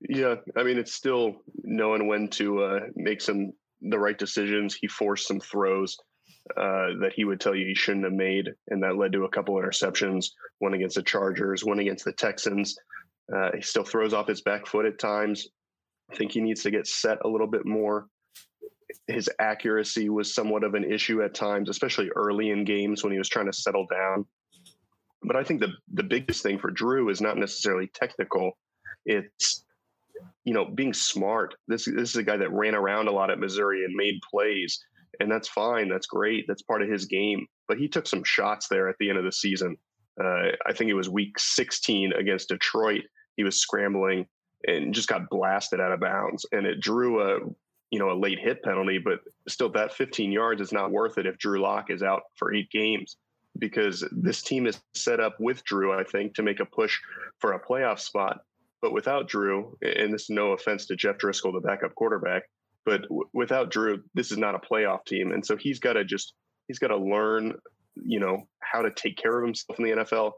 Yeah, 0.00 0.36
I 0.56 0.62
mean 0.62 0.78
it's 0.78 0.94
still 0.94 1.42
knowing 1.62 2.06
when 2.06 2.28
to 2.28 2.62
uh, 2.62 2.80
make 2.94 3.20
some 3.20 3.52
the 3.80 3.98
right 3.98 4.18
decisions. 4.18 4.74
He 4.74 4.86
forced 4.86 5.28
some 5.28 5.40
throws 5.40 5.98
uh, 6.56 7.00
that 7.00 7.12
he 7.14 7.24
would 7.24 7.40
tell 7.40 7.54
you 7.54 7.66
he 7.66 7.74
shouldn't 7.74 8.04
have 8.04 8.12
made, 8.12 8.50
and 8.68 8.82
that 8.82 8.96
led 8.96 9.12
to 9.12 9.24
a 9.24 9.28
couple 9.28 9.58
of 9.58 9.64
interceptions. 9.64 10.26
One 10.58 10.74
against 10.74 10.96
the 10.96 11.02
Chargers, 11.02 11.64
one 11.64 11.78
against 11.78 12.04
the 12.04 12.12
Texans. 12.12 12.76
Uh, 13.34 13.50
he 13.54 13.62
still 13.62 13.84
throws 13.84 14.12
off 14.12 14.28
his 14.28 14.42
back 14.42 14.66
foot 14.66 14.86
at 14.86 14.98
times. 14.98 15.48
I 16.12 16.16
think 16.16 16.32
he 16.32 16.40
needs 16.40 16.62
to 16.64 16.70
get 16.70 16.86
set 16.86 17.18
a 17.24 17.28
little 17.28 17.46
bit 17.46 17.64
more. 17.64 18.06
His 19.06 19.30
accuracy 19.38 20.08
was 20.08 20.34
somewhat 20.34 20.64
of 20.64 20.74
an 20.74 20.84
issue 20.84 21.22
at 21.22 21.34
times, 21.34 21.68
especially 21.68 22.10
early 22.14 22.50
in 22.50 22.64
games 22.64 23.02
when 23.02 23.12
he 23.12 23.18
was 23.18 23.28
trying 23.28 23.46
to 23.46 23.52
settle 23.52 23.86
down. 23.90 24.26
But 25.22 25.36
I 25.36 25.44
think 25.44 25.60
the 25.60 25.72
the 25.92 26.02
biggest 26.02 26.42
thing 26.42 26.58
for 26.58 26.70
Drew 26.70 27.08
is 27.08 27.20
not 27.20 27.38
necessarily 27.38 27.86
technical. 27.86 28.52
It's 29.06 29.64
you 30.44 30.54
know 30.54 30.64
being 30.64 30.92
smart. 30.92 31.54
This 31.68 31.84
this 31.84 32.10
is 32.10 32.16
a 32.16 32.22
guy 32.22 32.36
that 32.36 32.52
ran 32.52 32.74
around 32.74 33.08
a 33.08 33.12
lot 33.12 33.30
at 33.30 33.38
Missouri 33.38 33.84
and 33.84 33.94
made 33.94 34.20
plays 34.28 34.84
and 35.20 35.30
that's 35.30 35.48
fine. 35.48 35.88
That's 35.88 36.06
great. 36.06 36.44
That's 36.46 36.62
part 36.62 36.82
of 36.82 36.90
his 36.90 37.06
game. 37.06 37.46
But 37.68 37.78
he 37.78 37.88
took 37.88 38.06
some 38.06 38.24
shots 38.24 38.68
there 38.68 38.88
at 38.88 38.96
the 38.98 39.08
end 39.08 39.18
of 39.18 39.24
the 39.24 39.32
season. 39.32 39.76
Uh, 40.22 40.48
I 40.66 40.72
think 40.72 40.90
it 40.90 40.94
was 40.94 41.08
week 41.08 41.38
16 41.38 42.12
against 42.12 42.48
Detroit. 42.48 43.02
He 43.36 43.44
was 43.44 43.60
scrambling 43.60 44.26
and 44.66 44.94
just 44.94 45.08
got 45.08 45.28
blasted 45.28 45.80
out 45.80 45.92
of 45.92 46.00
bounds, 46.00 46.46
and 46.52 46.66
it 46.66 46.80
drew 46.80 47.20
a 47.20 47.40
you 47.90 47.98
know 47.98 48.10
a 48.10 48.18
late 48.18 48.38
hit 48.38 48.62
penalty. 48.62 48.98
But 48.98 49.20
still, 49.48 49.70
that 49.70 49.92
15 49.92 50.30
yards 50.30 50.60
is 50.60 50.72
not 50.72 50.92
worth 50.92 51.18
it 51.18 51.26
if 51.26 51.38
Drew 51.38 51.60
Lock 51.60 51.90
is 51.90 52.02
out 52.02 52.22
for 52.36 52.54
eight 52.54 52.70
games 52.70 53.16
because 53.58 54.06
this 54.10 54.42
team 54.42 54.66
is 54.66 54.80
set 54.94 55.20
up 55.20 55.36
with 55.40 55.64
Drew. 55.64 55.92
I 55.92 56.04
think 56.04 56.34
to 56.34 56.42
make 56.42 56.60
a 56.60 56.64
push 56.64 56.98
for 57.40 57.52
a 57.52 57.60
playoff 57.60 57.98
spot. 57.98 58.40
But 58.84 58.92
without 58.92 59.28
Drew, 59.28 59.78
and 59.80 60.12
this 60.12 60.24
is 60.24 60.28
no 60.28 60.52
offense 60.52 60.84
to 60.86 60.94
Jeff 60.94 61.16
Driskel, 61.16 61.54
the 61.54 61.66
backup 61.66 61.94
quarterback, 61.94 62.42
but 62.84 63.00
w- 63.04 63.24
without 63.32 63.70
Drew, 63.70 64.02
this 64.12 64.30
is 64.30 64.36
not 64.36 64.54
a 64.54 64.58
playoff 64.58 65.06
team, 65.06 65.32
and 65.32 65.44
so 65.44 65.56
he's 65.56 65.78
got 65.78 65.94
to 65.94 66.04
just 66.04 66.34
he's 66.68 66.78
got 66.78 66.88
to 66.88 66.98
learn, 66.98 67.54
you 67.96 68.20
know, 68.20 68.46
how 68.60 68.82
to 68.82 68.90
take 68.90 69.16
care 69.16 69.38
of 69.38 69.42
himself 69.42 69.78
in 69.78 69.86
the 69.86 70.02
NFL, 70.02 70.32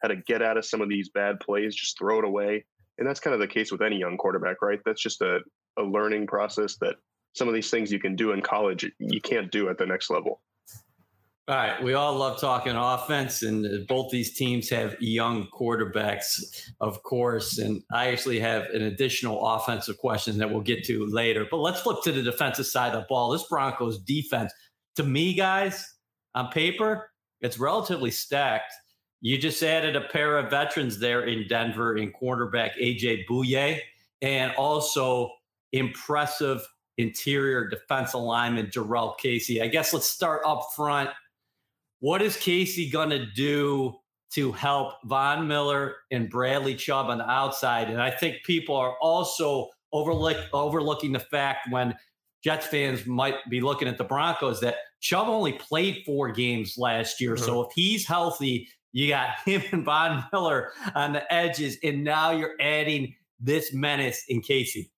how 0.00 0.06
to 0.10 0.14
get 0.14 0.42
out 0.42 0.56
of 0.56 0.64
some 0.64 0.80
of 0.80 0.88
these 0.88 1.08
bad 1.08 1.40
plays, 1.40 1.74
just 1.74 1.98
throw 1.98 2.20
it 2.20 2.24
away, 2.24 2.64
And 2.98 3.08
that's 3.08 3.18
kind 3.18 3.34
of 3.34 3.40
the 3.40 3.48
case 3.48 3.72
with 3.72 3.82
any 3.82 3.98
young 3.98 4.16
quarterback, 4.16 4.62
right? 4.62 4.78
That's 4.84 5.02
just 5.02 5.20
a, 5.20 5.40
a 5.76 5.82
learning 5.82 6.28
process 6.28 6.76
that 6.76 6.94
some 7.34 7.48
of 7.48 7.54
these 7.54 7.68
things 7.68 7.90
you 7.90 7.98
can 7.98 8.14
do 8.14 8.30
in 8.30 8.42
college, 8.42 8.88
you 9.00 9.20
can't 9.20 9.50
do 9.50 9.70
at 9.70 9.76
the 9.76 9.86
next 9.86 10.08
level. 10.08 10.40
All 11.48 11.56
right, 11.56 11.82
we 11.82 11.94
all 11.94 12.14
love 12.14 12.38
talking 12.38 12.76
offense, 12.76 13.42
and 13.42 13.64
uh, 13.64 13.78
both 13.88 14.10
these 14.10 14.34
teams 14.34 14.68
have 14.68 15.00
young 15.00 15.46
quarterbacks, 15.46 16.68
of 16.82 17.02
course. 17.02 17.56
And 17.56 17.82
I 17.90 18.08
actually 18.08 18.38
have 18.40 18.66
an 18.66 18.82
additional 18.82 19.42
offensive 19.46 19.96
question 19.96 20.36
that 20.36 20.50
we'll 20.50 20.60
get 20.60 20.84
to 20.84 21.06
later. 21.06 21.46
But 21.50 21.60
let's 21.60 21.80
flip 21.80 22.02
to 22.04 22.12
the 22.12 22.22
defensive 22.22 22.66
side 22.66 22.94
of 22.94 23.00
the 23.00 23.06
ball. 23.08 23.30
This 23.30 23.44
Broncos 23.44 23.98
defense, 24.00 24.52
to 24.96 25.02
me, 25.02 25.32
guys, 25.32 25.94
on 26.34 26.50
paper, 26.50 27.12
it's 27.40 27.58
relatively 27.58 28.10
stacked. 28.10 28.74
You 29.22 29.38
just 29.38 29.62
added 29.62 29.96
a 29.96 30.02
pair 30.02 30.36
of 30.36 30.50
veterans 30.50 30.98
there 30.98 31.22
in 31.22 31.48
Denver 31.48 31.96
in 31.96 32.12
quarterback 32.12 32.76
AJ 32.76 33.24
Bouye 33.26 33.80
and 34.20 34.52
also 34.56 35.30
impressive 35.72 36.68
interior 36.98 37.66
defense 37.68 38.12
alignment 38.12 38.70
Jurrell 38.70 39.16
Casey. 39.16 39.62
I 39.62 39.68
guess 39.68 39.94
let's 39.94 40.08
start 40.08 40.42
up 40.44 40.68
front. 40.76 41.08
What 42.00 42.22
is 42.22 42.36
Casey 42.36 42.88
going 42.90 43.10
to 43.10 43.26
do 43.26 43.94
to 44.34 44.52
help 44.52 44.94
Von 45.04 45.48
Miller 45.48 45.96
and 46.10 46.30
Bradley 46.30 46.74
Chubb 46.74 47.06
on 47.06 47.18
the 47.18 47.28
outside? 47.28 47.90
And 47.90 48.00
I 48.00 48.10
think 48.10 48.36
people 48.44 48.76
are 48.76 48.94
also 49.00 49.68
overlook, 49.92 50.36
overlooking 50.52 51.12
the 51.12 51.20
fact 51.20 51.70
when 51.70 51.96
Jets 52.44 52.66
fans 52.66 53.06
might 53.06 53.34
be 53.50 53.60
looking 53.60 53.88
at 53.88 53.98
the 53.98 54.04
Broncos 54.04 54.60
that 54.60 54.76
Chubb 55.00 55.28
only 55.28 55.52
played 55.54 56.02
four 56.06 56.30
games 56.30 56.76
last 56.78 57.20
year. 57.20 57.34
Mm-hmm. 57.34 57.44
So 57.44 57.62
if 57.62 57.72
he's 57.74 58.06
healthy, 58.06 58.68
you 58.92 59.08
got 59.08 59.30
him 59.44 59.62
and 59.72 59.84
Von 59.84 60.24
Miller 60.32 60.72
on 60.94 61.12
the 61.12 61.32
edges, 61.32 61.78
and 61.82 62.04
now 62.04 62.30
you're 62.30 62.54
adding 62.60 63.14
this 63.40 63.72
menace 63.72 64.24
in 64.28 64.40
Casey. 64.40 64.90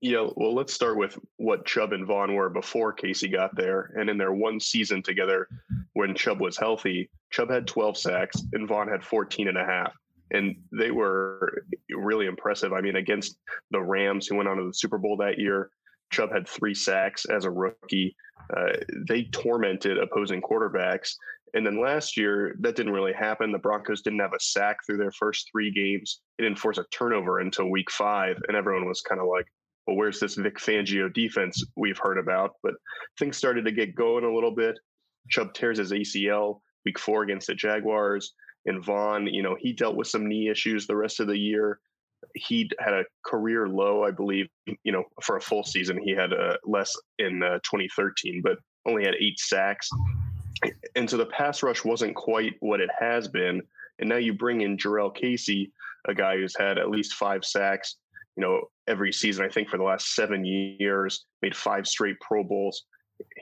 Yeah, 0.00 0.28
well, 0.36 0.54
let's 0.54 0.72
start 0.72 0.96
with 0.96 1.18
what 1.38 1.66
Chubb 1.66 1.92
and 1.92 2.06
Von 2.06 2.34
were 2.34 2.48
before 2.48 2.92
Casey 2.92 3.28
got 3.28 3.56
there. 3.56 3.92
And 3.96 4.08
in 4.08 4.16
their 4.16 4.32
one 4.32 4.60
season 4.60 5.02
together, 5.02 5.48
when 5.94 6.14
Chubb 6.14 6.40
was 6.40 6.56
healthy, 6.56 7.10
Chubb 7.30 7.50
had 7.50 7.66
12 7.66 7.98
sacks 7.98 8.42
and 8.52 8.68
Von 8.68 8.88
had 8.88 9.02
14 9.02 9.48
and 9.48 9.58
a 9.58 9.64
half. 9.64 9.92
And 10.30 10.56
they 10.70 10.90
were 10.92 11.64
really 11.90 12.26
impressive. 12.26 12.72
I 12.72 12.80
mean, 12.80 12.96
against 12.96 13.38
the 13.70 13.80
Rams, 13.80 14.26
who 14.26 14.36
went 14.36 14.48
on 14.48 14.56
to 14.56 14.66
the 14.66 14.74
Super 14.74 14.98
Bowl 14.98 15.16
that 15.16 15.38
year, 15.38 15.70
Chubb 16.10 16.30
had 16.30 16.48
three 16.48 16.74
sacks 16.74 17.24
as 17.24 17.44
a 17.44 17.50
rookie. 17.50 18.14
Uh, 18.56 18.74
they 19.08 19.24
tormented 19.24 19.98
opposing 19.98 20.40
quarterbacks. 20.40 21.14
And 21.54 21.66
then 21.66 21.80
last 21.80 22.16
year, 22.16 22.54
that 22.60 22.76
didn't 22.76 22.92
really 22.92 23.12
happen. 23.12 23.52
The 23.52 23.58
Broncos 23.58 24.00
didn't 24.00 24.20
have 24.20 24.32
a 24.32 24.40
sack 24.40 24.78
through 24.86 24.98
their 24.98 25.12
first 25.12 25.50
three 25.50 25.70
games. 25.70 26.20
They 26.38 26.44
didn't 26.44 26.58
force 26.58 26.78
a 26.78 26.86
turnover 26.90 27.40
until 27.40 27.68
week 27.68 27.90
five. 27.90 28.40
And 28.48 28.56
everyone 28.56 28.88
was 28.88 29.02
kind 29.02 29.20
of 29.20 29.26
like, 29.26 29.46
well, 29.86 29.96
where's 29.96 30.20
this 30.20 30.34
Vic 30.36 30.58
Fangio 30.58 31.12
defense 31.12 31.64
we've 31.76 31.98
heard 31.98 32.18
about? 32.18 32.56
But 32.62 32.74
things 33.18 33.36
started 33.36 33.64
to 33.64 33.72
get 33.72 33.94
going 33.94 34.24
a 34.24 34.32
little 34.32 34.54
bit. 34.54 34.78
Chubb 35.28 35.54
tears 35.54 35.78
his 35.78 35.92
ACL 35.92 36.60
week 36.84 36.98
four 36.98 37.22
against 37.22 37.46
the 37.46 37.54
Jaguars. 37.54 38.34
And 38.66 38.84
Von, 38.84 39.26
you 39.26 39.42
know, 39.42 39.56
he 39.58 39.72
dealt 39.72 39.96
with 39.96 40.06
some 40.06 40.28
knee 40.28 40.48
issues 40.48 40.86
the 40.86 40.96
rest 40.96 41.20
of 41.20 41.26
the 41.26 41.38
year. 41.38 41.80
He 42.34 42.70
had 42.78 42.94
a 42.94 43.04
career 43.26 43.68
low, 43.68 44.04
I 44.04 44.12
believe, 44.12 44.46
you 44.84 44.92
know, 44.92 45.04
for 45.22 45.36
a 45.36 45.40
full 45.40 45.64
season. 45.64 45.98
He 45.98 46.12
had 46.12 46.32
uh, 46.32 46.56
less 46.64 46.94
in 47.18 47.42
uh, 47.42 47.58
2013, 47.64 48.40
but 48.42 48.58
only 48.86 49.04
had 49.04 49.16
eight 49.20 49.38
sacks. 49.40 49.90
And 50.94 51.10
so 51.10 51.16
the 51.16 51.26
pass 51.26 51.62
rush 51.64 51.84
wasn't 51.84 52.14
quite 52.14 52.54
what 52.60 52.80
it 52.80 52.90
has 52.98 53.26
been. 53.26 53.60
And 53.98 54.08
now 54.08 54.16
you 54.16 54.32
bring 54.32 54.60
in 54.60 54.76
Jurrell 54.76 55.14
Casey, 55.14 55.72
a 56.06 56.14
guy 56.14 56.36
who's 56.36 56.56
had 56.56 56.78
at 56.78 56.90
least 56.90 57.14
five 57.14 57.44
sacks, 57.44 57.96
you 58.36 58.42
know, 58.42 58.62
every 58.88 59.12
season, 59.12 59.44
I 59.44 59.48
think 59.48 59.68
for 59.68 59.78
the 59.78 59.84
last 59.84 60.14
seven 60.14 60.44
years, 60.44 61.24
made 61.42 61.56
five 61.56 61.86
straight 61.86 62.16
Pro 62.20 62.42
Bowls. 62.42 62.84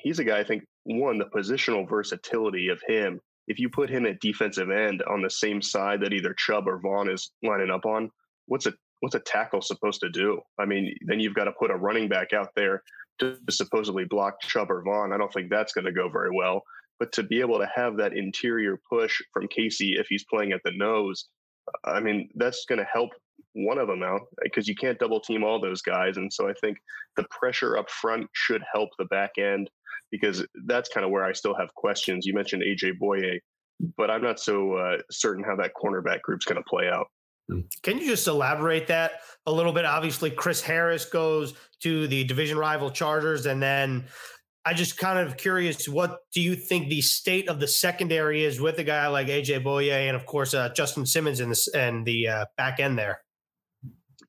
He's 0.03 0.19
a 0.19 0.25
guy, 0.25 0.39
I 0.39 0.45
think, 0.45 0.65
one, 0.85 1.19
the 1.19 1.27
positional 1.27 1.89
versatility 1.89 2.69
of 2.69 2.81
him. 2.87 3.21
If 3.49 3.59
you 3.59 3.69
put 3.69 3.91
him 3.91 4.07
at 4.07 4.21
defensive 4.21 4.71
end 4.71 5.03
on 5.11 5.23
the 5.23 5.31
same 5.31 5.63
side 5.63 6.01
that 6.01 6.13
either 6.13 6.35
Chubb 6.35 6.69
or 6.69 6.81
Von 6.81 7.11
is 7.11 7.31
lining 7.43 7.71
up 7.71 7.87
on, 7.87 8.11
what's 8.47 8.67
a 8.67 8.75
what's 9.01 9.15
a 9.15 9.21
tackle 9.21 9.63
supposed 9.63 10.01
to 10.01 10.11
do? 10.11 10.41
I 10.59 10.67
mean, 10.67 10.95
then 11.07 11.21
you've 11.21 11.35
got 11.35 11.45
to 11.45 11.53
put 11.53 11.71
a 11.71 11.77
running 11.77 12.09
back 12.09 12.33
out 12.33 12.51
there 12.55 12.83
to 13.21 13.37
supposedly 13.51 14.05
block 14.05 14.41
Chubb 14.43 14.71
or 14.71 14.83
Von. 14.83 15.13
I 15.13 15.19
don't 15.19 15.33
think 15.33 15.51
that's 15.51 15.73
going 15.73 15.87
to 15.87 15.93
go 15.93 16.09
very 16.09 16.31
well. 16.35 16.63
But 16.99 17.13
to 17.13 17.23
be 17.23 17.41
able 17.41 17.59
to 17.59 17.71
have 17.75 17.97
that 17.97 18.13
interior 18.15 18.79
push 18.89 19.17
from 19.33 19.49
Casey 19.49 19.95
if 19.99 20.07
he's 20.09 20.25
playing 20.31 20.53
at 20.53 20.61
the 20.65 20.73
nose, 20.77 21.29
I 21.85 22.01
mean, 22.01 22.29
that's 22.35 22.67
going 22.69 22.79
to 22.79 22.87
help 22.93 23.11
one 23.55 23.79
of 23.79 23.89
them 23.89 24.03
out 24.03 24.23
because 24.43 24.69
you 24.69 24.75
can't 24.75 24.99
double 24.99 25.21
team 25.21 25.45
all 25.45 25.61
those 25.61 25.83
guys. 25.83 26.17
And 26.17 26.33
so 26.33 26.49
I 26.49 26.53
think 26.61 26.79
the 27.17 27.25
pressure 27.31 27.77
up 27.77 27.91
front 27.91 28.29
should 28.33 28.63
help 28.73 28.91
the 28.99 29.05
back 29.07 29.33
end 29.39 29.71
because 30.11 30.45
that's 30.67 30.89
kind 30.89 31.05
of 31.05 31.11
where 31.11 31.25
I 31.25 31.33
still 31.33 31.55
have 31.55 31.75
questions. 31.75 32.27
You 32.27 32.35
mentioned 32.35 32.63
AJ 32.63 32.99
Bouye, 33.01 33.39
but 33.97 34.11
I'm 34.11 34.23
not 34.23 34.41
so 34.41 34.75
uh, 34.75 34.99
certain 35.11 35.45
how 35.45 35.57
that 35.57 35.73
cornerback 35.81 36.23
group's 36.23 36.45
going 36.45 36.63
to 36.63 36.69
play 36.69 36.89
out. 36.89 37.07
Hmm. 37.51 37.61
Can 37.83 37.99
you 37.99 38.07
just 38.07 38.27
elaborate 38.27 38.87
that 38.89 39.13
a 39.47 39.53
little 39.53 39.73
bit? 39.73 39.85
Obviously, 39.85 40.31
Chris 40.31 40.61
Harris 40.61 41.05
goes 41.05 41.55
to 41.83 42.07
the 42.07 42.25
division 42.25 42.59
rival 42.59 42.91
Chargers, 42.91 43.47
and 43.47 43.63
then 43.63 44.05
I 44.65 44.75
just 44.75 44.99
kind 44.99 45.19
of 45.19 45.37
curious, 45.37 45.89
what 45.89 46.19
do 46.33 46.41
you 46.41 46.55
think 46.55 46.89
the 46.89 47.01
state 47.01 47.49
of 47.49 47.61
the 47.61 47.67
secondary 47.67 48.45
is 48.45 48.61
with 48.61 48.79
a 48.79 48.85
guy 48.85 49.07
like 49.09 49.29
AJ 49.29 49.65
Bouye 49.65 49.91
and 49.91 50.17
of 50.17 50.27
course 50.27 50.53
uh, 50.53 50.69
Justin 50.71 51.07
Simmons 51.07 51.41
in 51.41 51.51
the 51.51 51.71
and 51.75 52.05
the 52.05 52.29
uh, 52.29 52.45
back 52.57 52.79
end 52.79 52.99
there? 52.99 53.23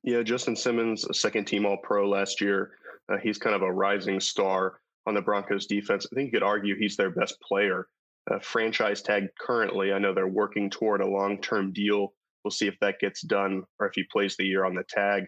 Yeah, 0.02 0.22
Justin 0.22 0.56
Simmons, 0.56 1.04
a 1.04 1.14
second 1.14 1.44
team 1.44 1.64
All 1.64 1.76
Pro 1.76 2.08
last 2.08 2.40
year. 2.40 2.72
Uh, 3.10 3.18
he's 3.18 3.38
kind 3.38 3.54
of 3.54 3.62
a 3.62 3.72
rising 3.72 4.20
star 4.20 4.80
on 5.06 5.14
the 5.14 5.22
Broncos 5.22 5.66
defense. 5.66 6.06
I 6.10 6.14
think 6.14 6.26
you 6.26 6.32
could 6.32 6.46
argue 6.46 6.76
he's 6.76 6.96
their 6.96 7.10
best 7.10 7.40
player. 7.40 7.88
Uh, 8.30 8.38
franchise 8.40 9.02
tag 9.02 9.24
currently. 9.40 9.92
I 9.92 9.98
know 9.98 10.14
they're 10.14 10.28
working 10.28 10.70
toward 10.70 11.00
a 11.00 11.06
long 11.06 11.40
term 11.40 11.72
deal. 11.72 12.14
We'll 12.44 12.50
see 12.50 12.66
if 12.66 12.78
that 12.80 13.00
gets 13.00 13.22
done 13.22 13.62
or 13.78 13.86
if 13.86 13.94
he 13.94 14.04
plays 14.10 14.36
the 14.36 14.44
year 14.44 14.64
on 14.64 14.74
the 14.74 14.84
tag. 14.88 15.24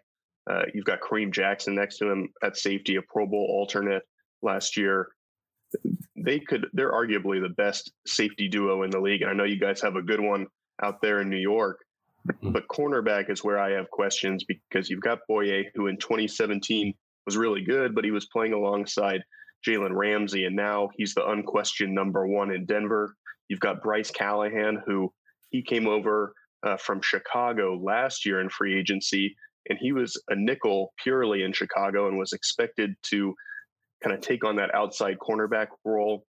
Uh, 0.50 0.62
you've 0.74 0.84
got 0.84 1.00
Kareem 1.00 1.32
Jackson 1.32 1.74
next 1.74 1.98
to 1.98 2.10
him 2.10 2.28
at 2.42 2.56
safety, 2.56 2.96
a 2.96 3.02
Pro 3.02 3.26
Bowl 3.26 3.46
alternate 3.48 4.02
last 4.42 4.76
year. 4.76 5.08
They 6.16 6.40
could, 6.40 6.66
they're 6.72 6.92
arguably 6.92 7.40
the 7.40 7.54
best 7.56 7.92
safety 8.06 8.48
duo 8.48 8.82
in 8.82 8.90
the 8.90 9.00
league. 9.00 9.22
And 9.22 9.30
I 9.30 9.34
know 9.34 9.44
you 9.44 9.58
guys 9.58 9.80
have 9.80 9.96
a 9.96 10.02
good 10.02 10.20
one 10.20 10.46
out 10.82 11.00
there 11.00 11.20
in 11.20 11.30
New 11.30 11.38
York. 11.38 11.78
Mm-hmm. 12.30 12.52
But 12.52 12.68
cornerback 12.68 13.30
is 13.30 13.44
where 13.44 13.58
I 13.58 13.72
have 13.72 13.90
questions 13.90 14.44
because 14.44 14.88
you've 14.88 15.02
got 15.02 15.20
Bouye, 15.28 15.66
who 15.74 15.88
in 15.88 15.98
2017 15.98 16.94
was 17.26 17.36
really 17.36 17.62
good, 17.62 17.94
but 17.94 18.04
he 18.04 18.10
was 18.10 18.26
playing 18.26 18.52
alongside 18.52 19.22
Jalen 19.66 19.94
Ramsey, 19.94 20.44
and 20.44 20.56
now 20.56 20.90
he's 20.96 21.14
the 21.14 21.26
unquestioned 21.26 21.94
number 21.94 22.26
one 22.26 22.50
in 22.50 22.66
Denver. 22.66 23.14
You've 23.48 23.60
got 23.60 23.82
Bryce 23.82 24.10
Callahan, 24.10 24.82
who 24.86 25.12
he 25.50 25.62
came 25.62 25.86
over 25.86 26.34
uh, 26.62 26.76
from 26.76 27.00
Chicago 27.02 27.78
last 27.82 28.24
year 28.24 28.40
in 28.40 28.48
free 28.48 28.78
agency, 28.78 29.36
and 29.68 29.78
he 29.78 29.92
was 29.92 30.20
a 30.28 30.36
nickel 30.36 30.92
purely 31.02 31.42
in 31.42 31.52
Chicago 31.52 32.08
and 32.08 32.18
was 32.18 32.32
expected 32.32 32.94
to 33.04 33.34
kind 34.02 34.14
of 34.14 34.20
take 34.20 34.44
on 34.44 34.56
that 34.56 34.74
outside 34.74 35.18
cornerback 35.18 35.68
role 35.84 36.26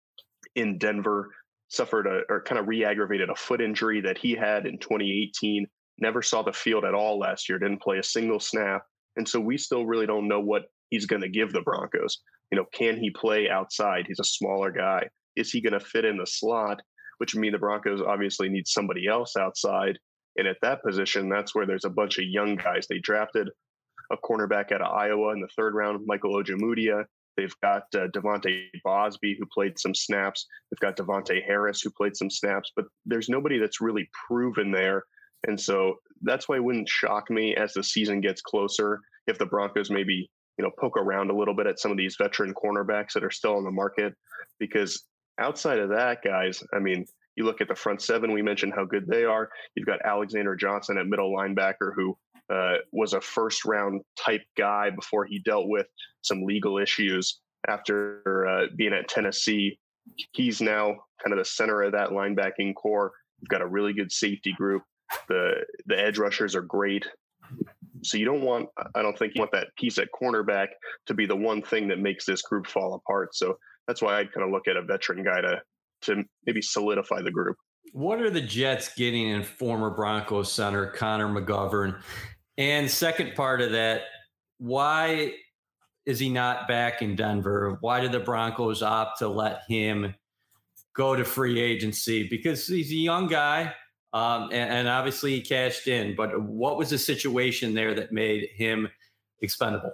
in 0.55 0.79
Denver. 0.79 1.31
Suffered 1.69 2.07
a 2.07 2.21
or 2.29 2.43
kind 2.43 2.59
of 2.59 2.69
re-aggravated 2.69 3.31
a 3.31 3.35
foot 3.35 3.61
injury 3.61 4.01
that 4.03 4.19
he 4.19 4.33
had 4.33 4.67
in 4.67 4.79
2018. 4.79 5.67
Never 5.99 6.23
saw 6.23 6.43
the 6.43 6.53
field 6.53 6.85
at 6.85 6.95
all 6.95 7.19
last 7.19 7.49
year. 7.49 7.59
Didn't 7.59 7.83
play 7.83 7.99
a 7.99 8.03
single 8.03 8.41
snap, 8.41 8.83
and 9.17 9.29
so 9.29 9.41
we 9.41 9.59
still 9.59 9.87
really 9.87 10.07
don't 10.07 10.29
know 10.29 10.41
what 10.41 10.65
he's 10.91 11.07
going 11.07 11.23
to 11.23 11.29
give 11.29 11.53
the 11.53 11.63
Broncos. 11.63 12.19
You 12.51 12.59
know, 12.59 12.67
can 12.73 12.97
he 12.97 13.11
play 13.11 13.49
outside? 13.49 14.07
He's 14.07 14.21
a 14.21 14.25
smaller 14.25 14.71
guy. 14.71 15.09
Is 15.37 15.51
he 15.51 15.61
going 15.61 15.73
to 15.73 15.81
fit 15.81 16.05
in 16.05 16.17
the 16.17 16.27
slot? 16.27 16.81
Which 17.19 17.35
would 17.35 17.41
mean 17.41 17.53
the 17.53 17.59
Broncos 17.59 18.03
obviously 18.03 18.49
need 18.49 18.67
somebody 18.67 19.07
else 19.07 19.37
outside. 19.37 19.99
And 20.37 20.49
at 20.49 20.57
that 20.63 20.83
position, 20.83 21.29
that's 21.29 21.55
where 21.55 21.67
there's 21.67 21.85
a 21.85 21.91
bunch 21.91 22.19
of 22.19 22.25
young 22.25 22.57
guys. 22.57 22.87
They 22.89 22.99
drafted 22.99 23.49
a 24.13 24.17
cornerback 24.17 24.73
out 24.73 24.83
of 24.83 24.93
Iowa 24.93 25.33
in 25.33 25.41
the 25.41 25.49
third 25.57 25.75
round, 25.75 26.05
Michael 26.07 26.35
Ojemudia. 26.35 27.05
They've 27.37 27.55
got 27.63 27.85
uh, 27.95 28.09
De'Vante 28.09 28.67
Bausby, 28.85 29.37
who 29.39 29.47
played 29.53 29.79
some 29.79 29.95
snaps. 29.95 30.47
They've 30.71 30.79
got 30.79 30.97
Davontae 30.97 31.45
Harris, 31.45 31.81
who 31.81 31.91
played 31.91 32.17
some 32.17 32.31
snaps, 32.31 32.71
but 32.77 32.87
there's 33.07 33.29
nobody 33.29 33.59
that's 33.59 33.81
really 33.81 34.09
proven 34.27 34.71
there. 34.71 35.05
And 35.45 35.61
so 35.61 35.97
that's 36.23 36.49
why 36.49 36.57
it 36.57 36.65
wouldn't 36.65 36.89
shock 36.89 37.31
me 37.31 37.55
as 37.57 37.73
the 37.73 37.83
season 37.83 38.21
gets 38.21 38.41
closer 38.41 39.01
if 39.27 39.39
the 39.39 39.47
Broncos 39.47 39.91
maybe, 39.91 40.31
you 40.59 40.65
know, 40.65 40.71
poke 40.79 40.97
around 40.97 41.31
a 41.31 41.37
little 41.37 41.55
bit 41.55 41.67
at 41.67 41.79
some 41.79 41.91
of 41.91 41.99
these 41.99 42.17
veteran 42.17 42.55
cornerbacks 42.55 43.13
that 43.15 43.25
are 43.25 43.31
still 43.31 43.57
on 43.57 43.65
the 43.65 43.71
market. 43.71 44.15
Because 44.59 45.05
outside 45.39 45.79
of 45.79 45.91
that, 45.91 46.23
guys, 46.23 46.63
I 46.75 46.79
mean, 46.79 47.07
you 47.37 47.45
look 47.45 47.61
at 47.61 47.69
the 47.69 47.75
front 47.75 48.01
seven, 48.01 48.33
we 48.33 48.43
mentioned 48.43 48.73
how 48.75 48.85
good 48.85 49.07
they 49.07 49.25
are. 49.25 49.51
You've 49.75 49.87
got 49.87 50.05
Alexander 50.05 50.55
Johnson 50.55 50.99
at 50.99 51.07
middle 51.07 51.35
linebacker, 51.35 51.93
who 51.95 52.17
uh, 52.53 52.77
was 52.93 53.15
a 53.15 53.21
first 53.21 53.65
round 53.65 54.03
type 54.17 54.43
guy 54.57 54.91
before 54.91 55.25
he 55.25 55.41
dealt 55.41 55.69
with 55.69 55.87
some 56.23 56.43
legal 56.43 56.79
issues 56.79 57.41
after 57.69 58.47
uh, 58.49 58.67
being 58.77 58.93
at 58.93 59.09
Tennessee. 59.09 59.79
He's 60.33 60.61
now 60.61 60.97
kind 61.23 61.33
of 61.33 61.39
the 61.39 61.45
center 61.45 61.83
of 61.83 61.93
that 61.93 62.11
linebacking 62.11 62.75
core. 62.75 63.13
You've 63.41 63.49
got 63.49 63.63
a 63.63 63.67
really 63.67 63.93
good 63.93 64.13
safety 64.13 64.53
group. 64.53 64.83
The 65.29 65.65
the 65.87 65.99
edge 65.99 66.19
rushers 66.19 66.55
are 66.55 66.63
great. 66.63 67.07
So 68.03 68.19
you 68.19 68.27
don't 68.27 68.43
want, 68.43 68.69
I 68.95 69.01
don't 69.01 69.19
think 69.19 69.35
you 69.35 69.41
want 69.41 69.53
that 69.53 69.69
piece 69.79 69.97
at 69.99 70.09
cornerback 70.13 70.69
to 71.07 71.15
be 71.15 71.25
the 71.25 71.37
one 71.37 71.63
thing 71.63 71.89
that 71.89 71.99
makes 71.99 72.27
this 72.27 72.43
group 72.43 72.67
fall 72.67 72.95
apart. 72.95 73.35
So 73.35 73.57
that's 73.87 74.03
why 74.03 74.19
I'd 74.19 74.33
kind 74.33 74.45
of 74.45 74.53
look 74.53 74.69
at 74.69 74.77
a 74.77 74.83
veteran 74.83 75.25
guy 75.25 75.41
to 75.41 75.63
to 76.03 76.23
maybe 76.47 76.61
solidify 76.61 77.23
the 77.23 77.31
group. 77.31 77.57
What 77.93 78.21
are 78.21 78.31
the 78.31 78.41
Jets 78.41 78.95
getting 78.95 79.29
in 79.29 79.43
former 79.43 79.91
Broncos 79.91 80.53
center 80.53 80.87
Connor 80.87 81.29
McGovern? 81.29 82.01
And 82.59 82.91
second 82.91 83.35
part 83.35 83.61
of 83.61 83.73
that, 83.73 84.03
why 84.59 85.33
is 86.07 86.19
he 86.19 86.29
not 86.29 86.69
back 86.69 87.03
in 87.03 87.17
Denver? 87.17 87.79
Why 87.81 88.01
did 88.01 88.13
the 88.13 88.21
Broncos 88.21 88.83
opt 88.83 89.19
to 89.21 89.29
let 89.29 89.63
him 89.69 90.15
go 90.95 91.17
to 91.17 91.25
free 91.25 91.61
agency? 91.61 92.29
Because 92.29 92.67
he's 92.67 92.91
a 92.91 92.97
young 92.97 93.27
guy, 93.29 93.75
um, 94.15 94.45
and, 94.53 94.71
and, 94.71 94.89
obviously 94.89 95.33
he 95.33 95.41
cashed 95.41 95.89
in. 95.89 96.15
But 96.15 96.41
what 96.41 96.79
was 96.79 96.91
the 96.91 96.99
situation 96.99 97.75
there 97.75 97.95
that 97.95 98.13
made 98.13 98.49
him 98.55 98.89
expendable? 99.43 99.93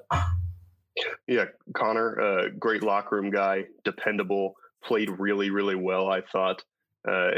Yeah, 1.27 1.47
Connor, 1.75 2.21
uh, 2.21 2.49
great 2.59 2.83
locker 2.83 3.17
room 3.17 3.31
guy, 3.31 3.65
dependable, 3.83 4.57
played 4.85 5.09
really, 5.19 5.49
really 5.51 5.75
well. 5.75 6.11
I 6.11 6.21
thought, 6.21 6.63
uh, 7.09 7.31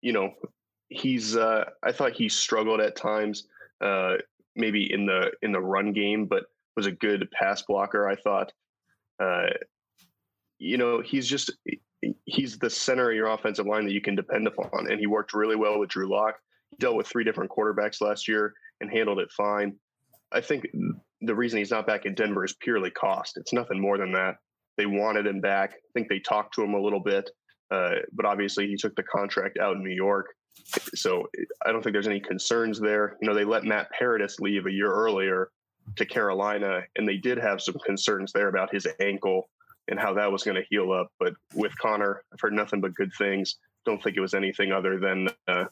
you 0.00 0.12
know, 0.12 0.32
he's. 0.88 1.36
Uh, 1.36 1.66
I 1.82 1.92
thought 1.92 2.12
he 2.12 2.28
struggled 2.28 2.80
at 2.80 2.96
times, 2.96 3.46
uh, 3.80 4.14
maybe 4.56 4.92
in 4.92 5.06
the 5.06 5.30
in 5.42 5.52
the 5.52 5.60
run 5.60 5.92
game, 5.92 6.26
but 6.26 6.46
was 6.76 6.86
a 6.86 6.92
good 6.92 7.30
pass 7.30 7.62
blocker. 7.62 8.08
I 8.08 8.16
thought. 8.16 8.52
Uh, 9.20 9.50
you 10.58 10.76
know, 10.76 11.00
he's 11.00 11.28
just 11.28 11.50
he's 12.24 12.58
the 12.58 12.70
center 12.70 13.10
of 13.10 13.16
your 13.16 13.28
offensive 13.28 13.66
line 13.66 13.84
that 13.84 13.92
you 13.92 14.00
can 14.00 14.14
depend 14.14 14.46
upon, 14.46 14.90
and 14.90 14.98
he 14.98 15.06
worked 15.06 15.34
really 15.34 15.56
well 15.56 15.78
with 15.78 15.90
Drew 15.90 16.10
Lock. 16.10 16.36
He 16.70 16.76
dealt 16.78 16.96
with 16.96 17.06
three 17.06 17.24
different 17.24 17.50
quarterbacks 17.50 18.00
last 18.00 18.28
year 18.28 18.54
and 18.80 18.90
handled 18.90 19.18
it 19.18 19.30
fine. 19.32 19.76
I 20.32 20.40
think 20.40 20.66
the 21.20 21.34
reason 21.34 21.58
he's 21.58 21.70
not 21.70 21.86
back 21.86 22.06
in 22.06 22.14
Denver 22.14 22.44
is 22.44 22.54
purely 22.54 22.90
cost. 22.90 23.36
It's 23.36 23.52
nothing 23.52 23.80
more 23.80 23.98
than 23.98 24.12
that. 24.12 24.36
They 24.76 24.86
wanted 24.86 25.26
him 25.26 25.40
back. 25.40 25.72
I 25.72 25.92
think 25.92 26.08
they 26.08 26.20
talked 26.20 26.54
to 26.54 26.62
him 26.62 26.74
a 26.74 26.80
little 26.80 27.00
bit, 27.00 27.28
uh, 27.70 27.96
but 28.12 28.24
obviously 28.24 28.66
he 28.68 28.76
took 28.76 28.94
the 28.96 29.02
contract 29.02 29.58
out 29.58 29.76
in 29.76 29.82
New 29.82 29.94
York. 29.94 30.28
So 30.94 31.26
I 31.66 31.72
don't 31.72 31.82
think 31.82 31.92
there's 31.92 32.06
any 32.06 32.20
concerns 32.20 32.80
there. 32.80 33.16
You 33.20 33.28
know, 33.28 33.34
they 33.34 33.44
let 33.44 33.64
Matt 33.64 33.90
Paradis 33.90 34.40
leave 34.40 34.66
a 34.66 34.72
year 34.72 34.90
earlier 34.90 35.50
to 35.96 36.06
Carolina, 36.06 36.82
and 36.96 37.08
they 37.08 37.16
did 37.16 37.38
have 37.38 37.60
some 37.60 37.76
concerns 37.84 38.32
there 38.32 38.48
about 38.48 38.72
his 38.72 38.86
ankle 39.00 39.50
and 39.88 39.98
how 39.98 40.14
that 40.14 40.30
was 40.30 40.42
going 40.42 40.56
to 40.56 40.66
heal 40.70 40.92
up. 40.92 41.08
But 41.18 41.34
with 41.54 41.76
Connor, 41.78 42.22
I've 42.32 42.40
heard 42.40 42.52
nothing 42.52 42.80
but 42.80 42.94
good 42.94 43.12
things. 43.18 43.56
Don't 43.84 44.02
think 44.02 44.16
it 44.16 44.20
was 44.20 44.34
anything 44.34 44.72
other 44.72 44.98
than, 44.98 45.28
uh, 45.48 45.64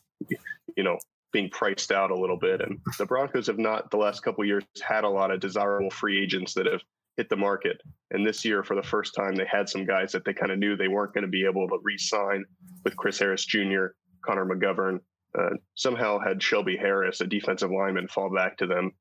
you 0.77 0.83
know, 0.83 0.99
being 1.33 1.50
priced 1.50 1.93
out 1.93 2.11
a 2.11 2.19
little 2.19 2.38
bit. 2.38 2.61
And 2.61 2.81
the 2.99 3.07
Broncos 3.07 3.47
have 3.47 3.59
not, 3.59 3.91
the 3.91 3.97
last 3.97 4.21
couple 4.21 4.45
years, 4.45 4.65
had 4.83 5.05
a 5.05 5.09
lot 5.09 5.31
of 5.31 5.41
desirable 5.41 5.91
free 5.91 6.23
agents 6.23 6.55
that 6.55 6.67
have 6.67 6.81
hit 7.17 7.29
the 7.29 7.37
market. 7.37 7.81
And 8.12 8.27
this 8.27 8.45
year, 8.45 8.62
for 8.62 8.75
the 8.75 8.83
first 8.83 9.15
time, 9.15 9.35
they 9.35 9.45
had 9.45 9.69
some 9.69 9.85
guys 9.85 10.12
that 10.12 10.25
they 10.25 10.33
kind 10.33 10.53
of 10.53 10.59
knew 10.59 10.77
they 10.77 10.88
weren't 10.88 11.12
going 11.12 11.23
to 11.23 11.29
be 11.29 11.45
able 11.45 11.69
to 11.69 11.79
re 11.83 11.99
sign 11.99 12.45
with 12.85 12.97
Chris 12.97 13.19
Harris 13.19 13.45
Jr., 13.45 13.87
Connor 14.25 14.47
McGovern. 14.47 15.00
Uh, 15.38 15.50
somehow 15.75 16.19
had 16.19 16.43
Shelby 16.43 16.77
Harris, 16.77 17.21
a 17.21 17.27
defensive 17.27 17.71
lineman, 17.71 18.09
fall 18.09 18.35
back 18.35 18.57
to 18.59 18.67
them. 18.67 18.93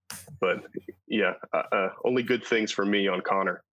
But 0.42 0.64
yeah, 1.08 1.34
uh, 1.54 1.64
uh, 1.72 1.90
only 2.04 2.22
good 2.22 2.44
things 2.46 2.72
for 2.72 2.86
me 2.86 3.08
on 3.08 3.22
Connor. 3.22 3.64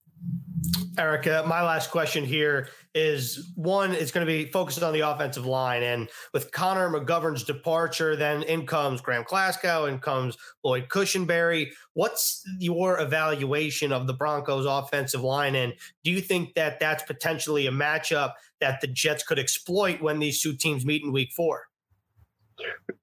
Erica, 0.96 1.44
my 1.46 1.62
last 1.62 1.90
question 1.90 2.24
here 2.24 2.68
is 2.94 3.50
one, 3.56 3.92
it's 3.92 4.12
going 4.12 4.24
to 4.24 4.32
be 4.32 4.50
focused 4.50 4.82
on 4.82 4.92
the 4.92 5.00
offensive 5.00 5.44
line. 5.44 5.82
And 5.82 6.08
with 6.32 6.52
Connor 6.52 6.88
McGovern's 6.88 7.42
departure, 7.42 8.14
then 8.14 8.44
in 8.44 8.66
comes 8.66 9.00
Graham 9.00 9.24
Glasgow, 9.26 9.86
in 9.86 9.98
comes 9.98 10.38
Lloyd 10.62 10.88
Cushenberry. 10.88 11.70
What's 11.94 12.44
your 12.58 13.00
evaluation 13.00 13.92
of 13.92 14.06
the 14.06 14.14
Broncos 14.14 14.66
offensive 14.66 15.22
line? 15.22 15.56
And 15.56 15.74
do 16.04 16.12
you 16.12 16.20
think 16.20 16.54
that 16.54 16.78
that's 16.78 17.02
potentially 17.02 17.66
a 17.66 17.72
matchup 17.72 18.34
that 18.60 18.80
the 18.80 18.86
Jets 18.86 19.24
could 19.24 19.38
exploit 19.38 20.00
when 20.00 20.20
these 20.20 20.40
two 20.40 20.54
teams 20.54 20.86
meet 20.86 21.02
in 21.02 21.12
week 21.12 21.32
four? 21.32 21.66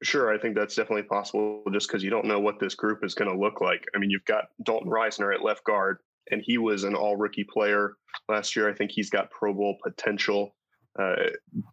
Sure, 0.02 0.34
I 0.34 0.38
think 0.38 0.56
that's 0.56 0.76
definitely 0.76 1.04
possible 1.04 1.63
just 1.74 1.89
because 1.89 2.04
you 2.04 2.10
don't 2.10 2.26
know 2.26 2.39
what 2.39 2.60
this 2.60 2.74
group 2.74 3.04
is 3.04 3.13
going 3.13 3.30
to 3.30 3.38
look 3.38 3.60
like. 3.60 3.86
I 3.93 4.00
mean, 4.00 4.10
you've 4.10 4.26
got 4.26 4.45
Dalton 4.63 4.89
Risner 4.89 5.36
at 5.36 5.43
left 5.43 5.65
guard, 5.65 5.97
and 6.30 6.42
he 6.46 6.58
was 6.58 6.84
an 6.84 6.96
all 6.96 7.16
rookie 7.16 7.44
player 7.44 7.96
last 8.30 8.56
year. 8.56 8.70
I 8.70 8.74
think 8.74 8.92
he's 8.92 9.10
got 9.10 9.32
Pro 9.32 9.54
Bowl 9.54 9.78
potential. 9.84 10.56
Uh, 11.00 11.16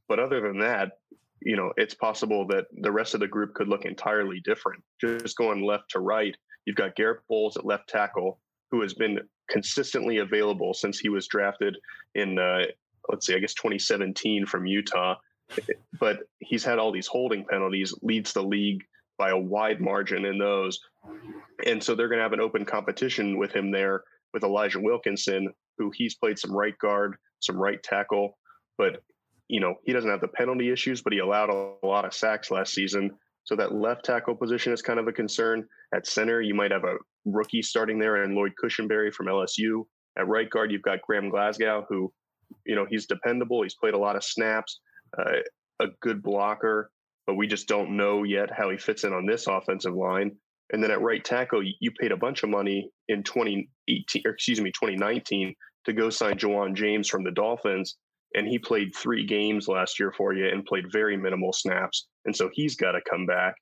but 0.09 0.19
other 0.19 0.41
than 0.41 0.59
that, 0.61 0.93
you 1.43 1.57
know, 1.57 1.73
it's 1.77 1.95
possible 1.95 2.47
that 2.49 2.67
the 2.81 2.91
rest 2.91 3.15
of 3.15 3.21
the 3.21 3.29
group 3.29 3.55
could 3.55 3.69
look 3.69 3.85
entirely 3.85 4.41
different. 4.45 4.83
Just 5.01 5.37
going 5.37 5.65
left 5.65 5.91
to 5.91 6.01
right, 6.01 6.37
you've 6.65 6.77
got 6.77 6.97
Garett 6.97 7.21
Bolles 7.29 7.57
at 7.57 7.65
left 7.65 7.89
tackle, 7.89 8.41
who 8.71 8.81
has 8.83 8.95
been 8.95 9.21
consistently 9.49 10.19
available 10.19 10.75
since 10.75 10.99
he 10.99 11.09
was 11.09 11.27
drafted 11.29 11.77
in, 12.15 12.39
uh, 12.39 12.65
let's 13.09 13.27
see, 13.27 13.35
I 13.35 13.39
guess 13.39 13.55
2017 13.55 14.47
from 14.47 14.67
Utah. 14.67 15.17
But 15.99 16.21
he's 16.41 16.65
had 16.65 16.79
all 16.79 16.93
these 16.93 17.07
holding 17.07 17.45
penalties, 17.45 17.95
leads 18.03 18.33
the 18.33 18.43
league 18.43 18.85
by 19.17 19.31
a 19.31 19.39
wide 19.39 19.81
margin 19.81 20.25
in 20.25 20.39
those. 20.39 20.79
And 21.67 21.83
so 21.83 21.95
they're 21.95 22.09
going 22.09 22.19
to 22.19 22.23
have 22.23 22.35
an 22.35 22.41
open 22.41 22.65
competition 22.65 23.39
with 23.39 23.53
him 23.53 23.71
there 23.71 24.05
with 24.33 24.45
Elijah 24.45 24.81
Wilkinson, 24.81 25.49
who 25.79 25.91
he's 25.95 26.15
played 26.15 26.39
some 26.39 26.53
right 26.53 26.77
guard, 26.79 27.17
some 27.41 27.57
right 27.57 27.83
tackle, 27.83 28.37
but 28.77 29.03
you 29.49 29.61
know 29.61 29.75
he 29.85 29.93
doesn't 29.93 30.11
have 30.11 30.21
the 30.21 30.29
penalty 30.29 30.71
issues, 30.71 31.03
but 31.03 31.13
he 31.13 31.21
allowed 31.21 31.51
a, 31.51 31.87
lot 31.87 32.05
of 32.05 32.15
sacks 32.15 32.51
last 32.51 32.75
season. 32.75 33.11
So 33.45 33.57
that 33.57 33.75
left 33.75 34.05
tackle 34.05 34.35
position 34.35 34.73
is 34.73 34.83
kind 34.83 34.99
of 34.99 35.09
a 35.09 35.13
concern. 35.13 35.67
At 35.95 36.07
center, 36.07 36.43
you 36.43 36.55
might 36.55 36.71
have 36.71 36.85
a 36.85 36.97
rookie 37.25 37.63
starting 37.63 37.99
there, 37.99 38.23
and 38.23 38.35
Lloyd 38.35 38.53
Cushenberry 38.63 39.13
from 39.13 39.27
LSU. 39.27 39.85
At 40.19 40.29
right 40.29 40.51
guard, 40.51 40.71
you've 40.71 40.83
got 40.83 41.01
Graham 41.01 41.31
Glasgow, 41.31 41.87
who, 41.89 42.13
you 42.67 42.75
know, 42.75 42.87
he's 42.89 43.07
dependable. 43.07 43.63
He's 43.63 43.77
played 43.77 43.95
a 43.95 43.99
lot 43.99 44.17
of 44.17 44.25
snaps, 44.25 44.81
uh, 45.19 45.39
a 45.81 45.87
good 46.01 46.23
blocker, 46.23 46.91
but 47.27 47.37
we 47.37 47.47
just 47.47 47.69
don't 47.69 47.97
know 47.97 48.25
yet 48.25 48.51
how 48.51 48.69
he 48.69 48.77
fits 48.77 49.05
in 49.05 49.15
on 49.15 49.25
this 49.25 49.47
offensive 49.47 49.95
line. 49.95 50.37
And 50.73 50.83
then 50.83 50.91
at 50.91 51.01
right 51.01 51.25
tackle, 51.25 51.63
you 51.63 51.91
paid 51.99 52.13
a 52.13 52.17
bunch 52.17 52.43
of 52.43 52.51
money 52.51 52.91
in 53.09 53.23
2018, 53.23 54.23
or 54.25 54.33
excuse 54.33 54.61
me, 54.61 54.71
2019 54.71 55.55
to 55.85 55.93
go 55.93 56.11
sign 56.11 56.37
Ja'Wuan 56.37 56.75
James 56.75 57.09
from 57.09 57.25
the 57.25 57.31
Dolphins. 57.31 57.97
And 58.35 58.47
he 58.47 58.59
played 58.59 58.95
three 58.95 59.25
games 59.25 59.69
last 59.69 59.99
year 59.99 60.13
for 60.13 60.35
you 60.35 60.49
and 60.49 60.65
played 60.65 60.93
very 60.93 61.17
minimal 61.17 61.53
snaps. 61.53 62.09
And 62.27 62.37
so 62.37 62.51
he's 62.53 62.77
got 62.77 62.93
to 62.93 63.01
come 63.09 63.25
back. 63.25 63.55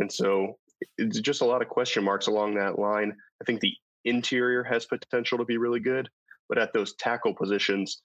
And 0.00 0.10
so 0.10 0.56
it's 0.96 1.20
just 1.20 1.42
a 1.42 1.46
lot 1.46 1.62
of 1.62 1.68
question 1.68 2.02
marks 2.02 2.26
along 2.26 2.54
that 2.54 2.78
line. 2.78 3.14
I 3.40 3.44
think 3.44 3.60
the 3.60 3.72
interior 4.04 4.62
has 4.64 4.86
potential 4.86 5.38
to 5.38 5.44
be 5.44 5.58
really 5.58 5.80
good, 5.80 6.08
but 6.48 6.58
at 6.58 6.72
those 6.72 6.94
tackle 6.94 7.34
positions, 7.34 8.02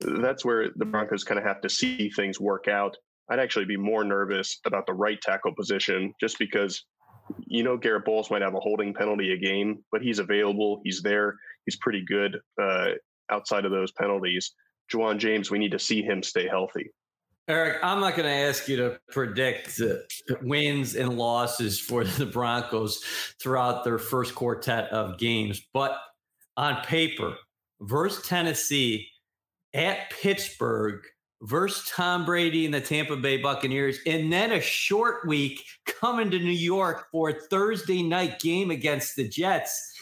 that's 0.00 0.44
where 0.44 0.70
the 0.76 0.84
Broncos 0.84 1.24
kind 1.24 1.38
of 1.38 1.44
have 1.44 1.60
to 1.60 1.68
see 1.68 2.10
things 2.10 2.40
work 2.40 2.68
out. 2.68 2.96
I'd 3.30 3.38
actually 3.38 3.64
be 3.64 3.76
more 3.76 4.04
nervous 4.04 4.58
about 4.66 4.86
the 4.86 4.92
right 4.92 5.20
tackle 5.20 5.54
position 5.54 6.12
just 6.20 6.38
because 6.38 6.84
you 7.46 7.62
know 7.62 7.76
Garett 7.76 8.04
Bolles 8.04 8.30
might 8.30 8.42
have 8.42 8.54
a 8.54 8.60
holding 8.60 8.94
penalty 8.94 9.32
a 9.32 9.36
game, 9.36 9.82
but 9.90 10.02
he's 10.02 10.18
available. 10.18 10.80
He's 10.84 11.02
there. 11.02 11.36
He's 11.66 11.76
pretty 11.76 12.04
good 12.04 12.38
uh, 12.60 12.90
outside 13.30 13.64
of 13.64 13.70
those 13.70 13.92
penalties. 13.92 14.52
Ja'Wuan 14.92 15.18
James, 15.18 15.50
we 15.50 15.58
need 15.58 15.72
to 15.72 15.78
see 15.78 16.02
him 16.02 16.22
stay 16.22 16.48
healthy. 16.48 16.90
Aric, 17.48 17.78
I'm 17.82 18.00
not 18.00 18.16
going 18.16 18.28
to 18.28 18.48
ask 18.48 18.68
you 18.68 18.76
to 18.76 19.00
predict 19.10 19.80
wins 20.42 20.94
and 20.94 21.16
losses 21.18 21.80
for 21.80 22.04
the 22.04 22.26
Broncos 22.26 23.02
throughout 23.42 23.82
their 23.82 23.98
first 23.98 24.34
quartet 24.34 24.88
of 24.90 25.18
games, 25.18 25.60
but 25.72 25.98
on 26.56 26.82
paper, 26.84 27.34
versus 27.80 28.26
Tennessee, 28.26 29.08
at 29.74 30.10
Pittsburgh, 30.10 31.00
versus 31.42 31.88
Tom 31.88 32.24
Brady 32.24 32.64
and 32.64 32.74
the 32.74 32.80
Tampa 32.80 33.16
Bay 33.16 33.38
Buccaneers, 33.38 33.98
and 34.06 34.32
then 34.32 34.52
a 34.52 34.60
short 34.60 35.26
week 35.26 35.64
coming 35.86 36.30
to 36.30 36.38
New 36.38 36.50
York 36.50 37.06
for 37.10 37.30
a 37.30 37.34
Thursday 37.34 38.02
night 38.02 38.40
game 38.40 38.70
against 38.70 39.16
the 39.16 39.28
Jets. 39.28 39.94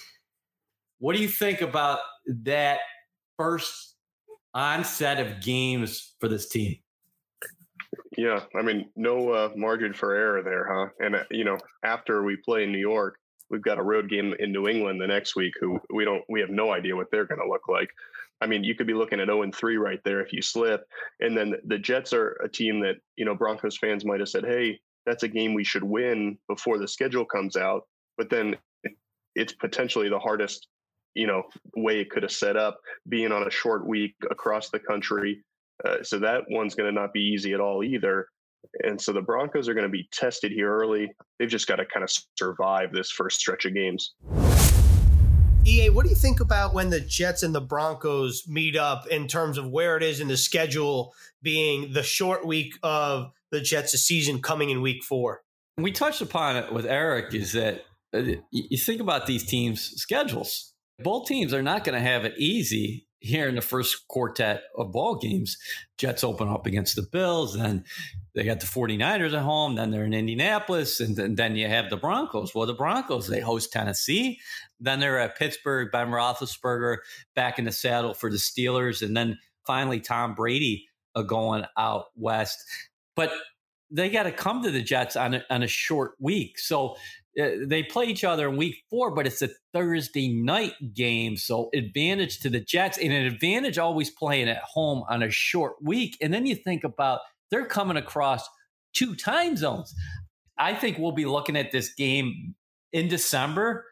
What 0.98 1.14
do 1.14 1.22
you 1.22 1.28
think 1.28 1.60
about 1.60 2.00
that 2.26 2.80
first 3.36 3.94
onset 4.52 5.20
of 5.20 5.40
games 5.40 6.14
for 6.18 6.28
this 6.28 6.48
team? 6.48 6.76
Yeah, 8.16 8.40
I 8.58 8.62
mean, 8.62 8.90
no 8.96 9.30
uh, 9.30 9.50
margin 9.54 9.92
for 9.92 10.12
error 10.12 10.42
there, 10.42 10.66
huh? 10.68 10.88
And 10.98 11.14
uh, 11.14 11.22
you 11.30 11.44
know, 11.44 11.56
after 11.84 12.24
we 12.24 12.36
play 12.36 12.64
in 12.64 12.72
New 12.72 12.78
York, 12.78 13.16
we've 13.48 13.62
got 13.62 13.78
a 13.78 13.82
road 13.82 14.10
game 14.10 14.34
in 14.40 14.50
New 14.50 14.66
England 14.66 15.00
the 15.00 15.06
next 15.06 15.36
week. 15.36 15.54
Who 15.60 15.78
we 15.94 16.04
don't, 16.04 16.24
we 16.28 16.40
have 16.40 16.50
no 16.50 16.72
idea 16.72 16.96
what 16.96 17.12
they're 17.12 17.26
going 17.26 17.40
to 17.40 17.48
look 17.48 17.68
like. 17.68 17.90
I 18.40 18.46
mean, 18.46 18.64
you 18.64 18.74
could 18.74 18.86
be 18.86 18.94
looking 18.94 19.20
at 19.20 19.26
0 19.26 19.42
and 19.42 19.54
3 19.54 19.76
right 19.76 20.00
there 20.04 20.20
if 20.20 20.32
you 20.32 20.42
slip. 20.42 20.84
And 21.20 21.36
then 21.36 21.54
the 21.66 21.78
Jets 21.78 22.12
are 22.12 22.40
a 22.44 22.48
team 22.48 22.80
that, 22.80 22.96
you 23.16 23.24
know, 23.24 23.34
Broncos 23.34 23.76
fans 23.76 24.04
might 24.04 24.20
have 24.20 24.28
said, 24.28 24.44
hey, 24.44 24.78
that's 25.06 25.22
a 25.22 25.28
game 25.28 25.54
we 25.54 25.64
should 25.64 25.82
win 25.82 26.38
before 26.48 26.78
the 26.78 26.86
schedule 26.86 27.24
comes 27.24 27.56
out. 27.56 27.82
But 28.16 28.30
then 28.30 28.56
it's 29.34 29.52
potentially 29.52 30.08
the 30.08 30.18
hardest, 30.18 30.68
you 31.14 31.26
know, 31.26 31.42
way 31.76 32.00
it 32.00 32.10
could 32.10 32.22
have 32.22 32.32
set 32.32 32.56
up 32.56 32.78
being 33.08 33.32
on 33.32 33.46
a 33.46 33.50
short 33.50 33.86
week 33.86 34.14
across 34.30 34.70
the 34.70 34.78
country. 34.78 35.44
Uh, 35.84 36.02
so 36.02 36.18
that 36.18 36.42
one's 36.50 36.74
going 36.74 36.92
to 36.92 37.00
not 37.00 37.12
be 37.12 37.20
easy 37.20 37.54
at 37.54 37.60
all 37.60 37.82
either. 37.82 38.28
And 38.84 39.00
so 39.00 39.12
the 39.12 39.22
Broncos 39.22 39.68
are 39.68 39.74
going 39.74 39.86
to 39.86 39.92
be 39.92 40.08
tested 40.12 40.52
here 40.52 40.72
early. 40.72 41.10
They've 41.38 41.48
just 41.48 41.68
got 41.68 41.76
to 41.76 41.86
kind 41.86 42.04
of 42.04 42.10
survive 42.36 42.92
this 42.92 43.10
first 43.10 43.38
stretch 43.38 43.64
of 43.64 43.74
games. 43.74 44.14
EA, 45.68 45.90
what 45.90 46.04
do 46.04 46.08
you 46.08 46.16
think 46.16 46.40
about 46.40 46.72
when 46.72 46.88
the 46.88 47.00
Jets 47.00 47.42
and 47.42 47.54
the 47.54 47.60
Broncos 47.60 48.48
meet 48.48 48.74
up 48.74 49.06
in 49.08 49.28
terms 49.28 49.58
of 49.58 49.68
where 49.68 49.96
it 49.98 50.02
is 50.02 50.18
in 50.18 50.28
the 50.28 50.36
schedule 50.36 51.14
being 51.42 51.92
the 51.92 52.02
short 52.02 52.46
week 52.46 52.78
of 52.82 53.32
the 53.50 53.60
Jets' 53.60 54.00
season 54.00 54.40
coming 54.40 54.70
in 54.70 54.80
week 54.80 55.04
four? 55.04 55.42
We 55.76 55.92
touched 55.92 56.22
upon 56.22 56.56
it 56.56 56.72
with 56.72 56.86
Aric 56.86 57.34
is 57.34 57.52
that 57.52 57.84
uh, 58.14 58.22
you 58.50 58.78
think 58.78 59.00
about 59.00 59.26
these 59.26 59.44
teams' 59.44 59.92
schedules. 59.96 60.72
Both 61.00 61.28
teams 61.28 61.52
are 61.52 61.62
not 61.62 61.84
going 61.84 61.94
to 61.94 62.04
have 62.04 62.24
it 62.24 62.34
easy 62.38 63.07
here 63.20 63.48
in 63.48 63.56
the 63.56 63.60
first 63.60 64.06
quartet 64.08 64.62
of 64.76 64.92
ball 64.92 65.16
games. 65.16 65.58
Jets 65.96 66.22
open 66.22 66.48
up 66.48 66.66
against 66.66 66.96
the 66.96 67.02
Bills, 67.02 67.56
then 67.56 67.84
they 68.34 68.44
got 68.44 68.60
the 68.60 68.66
49ers 68.66 69.34
at 69.34 69.42
home, 69.42 69.74
then 69.74 69.90
they're 69.90 70.04
in 70.04 70.14
Indianapolis, 70.14 71.00
and 71.00 71.16
then, 71.16 71.34
then 71.34 71.56
you 71.56 71.66
have 71.66 71.90
the 71.90 71.96
Broncos. 71.96 72.54
Well, 72.54 72.66
the 72.66 72.74
Broncos, 72.74 73.26
they 73.26 73.40
host 73.40 73.72
Tennessee, 73.72 74.38
then 74.78 75.00
they're 75.00 75.18
at 75.18 75.36
Pittsburgh, 75.36 75.90
Ben 75.90 76.08
Roethlisberger 76.08 76.98
back 77.34 77.58
in 77.58 77.64
the 77.64 77.72
saddle 77.72 78.14
for 78.14 78.30
the 78.30 78.36
Steelers, 78.36 79.02
and 79.02 79.16
then 79.16 79.38
finally 79.66 80.00
Tom 80.00 80.34
Brady 80.34 80.86
uh, 81.14 81.22
going 81.22 81.64
out 81.76 82.06
west. 82.16 82.64
But 83.16 83.32
they 83.90 84.10
got 84.10 84.24
to 84.24 84.32
come 84.32 84.62
to 84.62 84.70
the 84.70 84.82
Jets 84.82 85.16
on 85.16 85.34
a, 85.34 85.44
on 85.50 85.62
a 85.62 85.66
short 85.66 86.12
week. 86.18 86.58
So 86.58 86.96
uh, 87.40 87.50
they 87.64 87.82
play 87.82 88.06
each 88.06 88.24
other 88.24 88.48
in 88.48 88.56
week 88.56 88.76
four, 88.90 89.14
but 89.14 89.26
it's 89.26 89.42
a 89.42 89.50
Thursday 89.72 90.28
night 90.28 90.74
game. 90.94 91.36
So 91.36 91.70
advantage 91.74 92.40
to 92.40 92.50
the 92.50 92.60
Jets 92.60 92.98
and 92.98 93.12
an 93.12 93.26
advantage 93.26 93.78
always 93.78 94.10
playing 94.10 94.48
at 94.48 94.62
home 94.62 95.04
on 95.08 95.22
a 95.22 95.30
short 95.30 95.76
week. 95.82 96.16
And 96.20 96.32
then 96.32 96.46
you 96.46 96.54
think 96.54 96.84
about 96.84 97.20
they're 97.50 97.66
coming 97.66 97.96
across 97.96 98.48
two 98.92 99.14
time 99.14 99.56
zones. 99.56 99.94
I 100.58 100.74
think 100.74 100.98
we'll 100.98 101.12
be 101.12 101.26
looking 101.26 101.56
at 101.56 101.72
this 101.72 101.94
game 101.94 102.54
in 102.92 103.08
December 103.08 103.84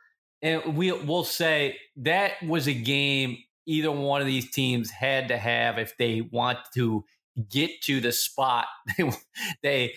and 0.43 0.77
we, 0.77 0.93
we'll 0.93 1.25
say 1.25 1.79
that 1.97 2.33
was 2.43 2.67
a 2.67 2.75
game 2.75 3.39
either 3.67 3.91
one 3.91 4.21
of 4.21 4.27
these 4.27 4.51
teams 4.51 4.91
had 4.91 5.29
to 5.29 5.37
have 5.37 5.79
if 5.79 5.97
they 5.99 6.21
want 6.21 6.59
to 6.75 7.05
get 7.49 7.83
to 7.83 8.01
the 8.01 8.12
spot 8.12 8.66
they 8.99 9.11
they 9.62 9.94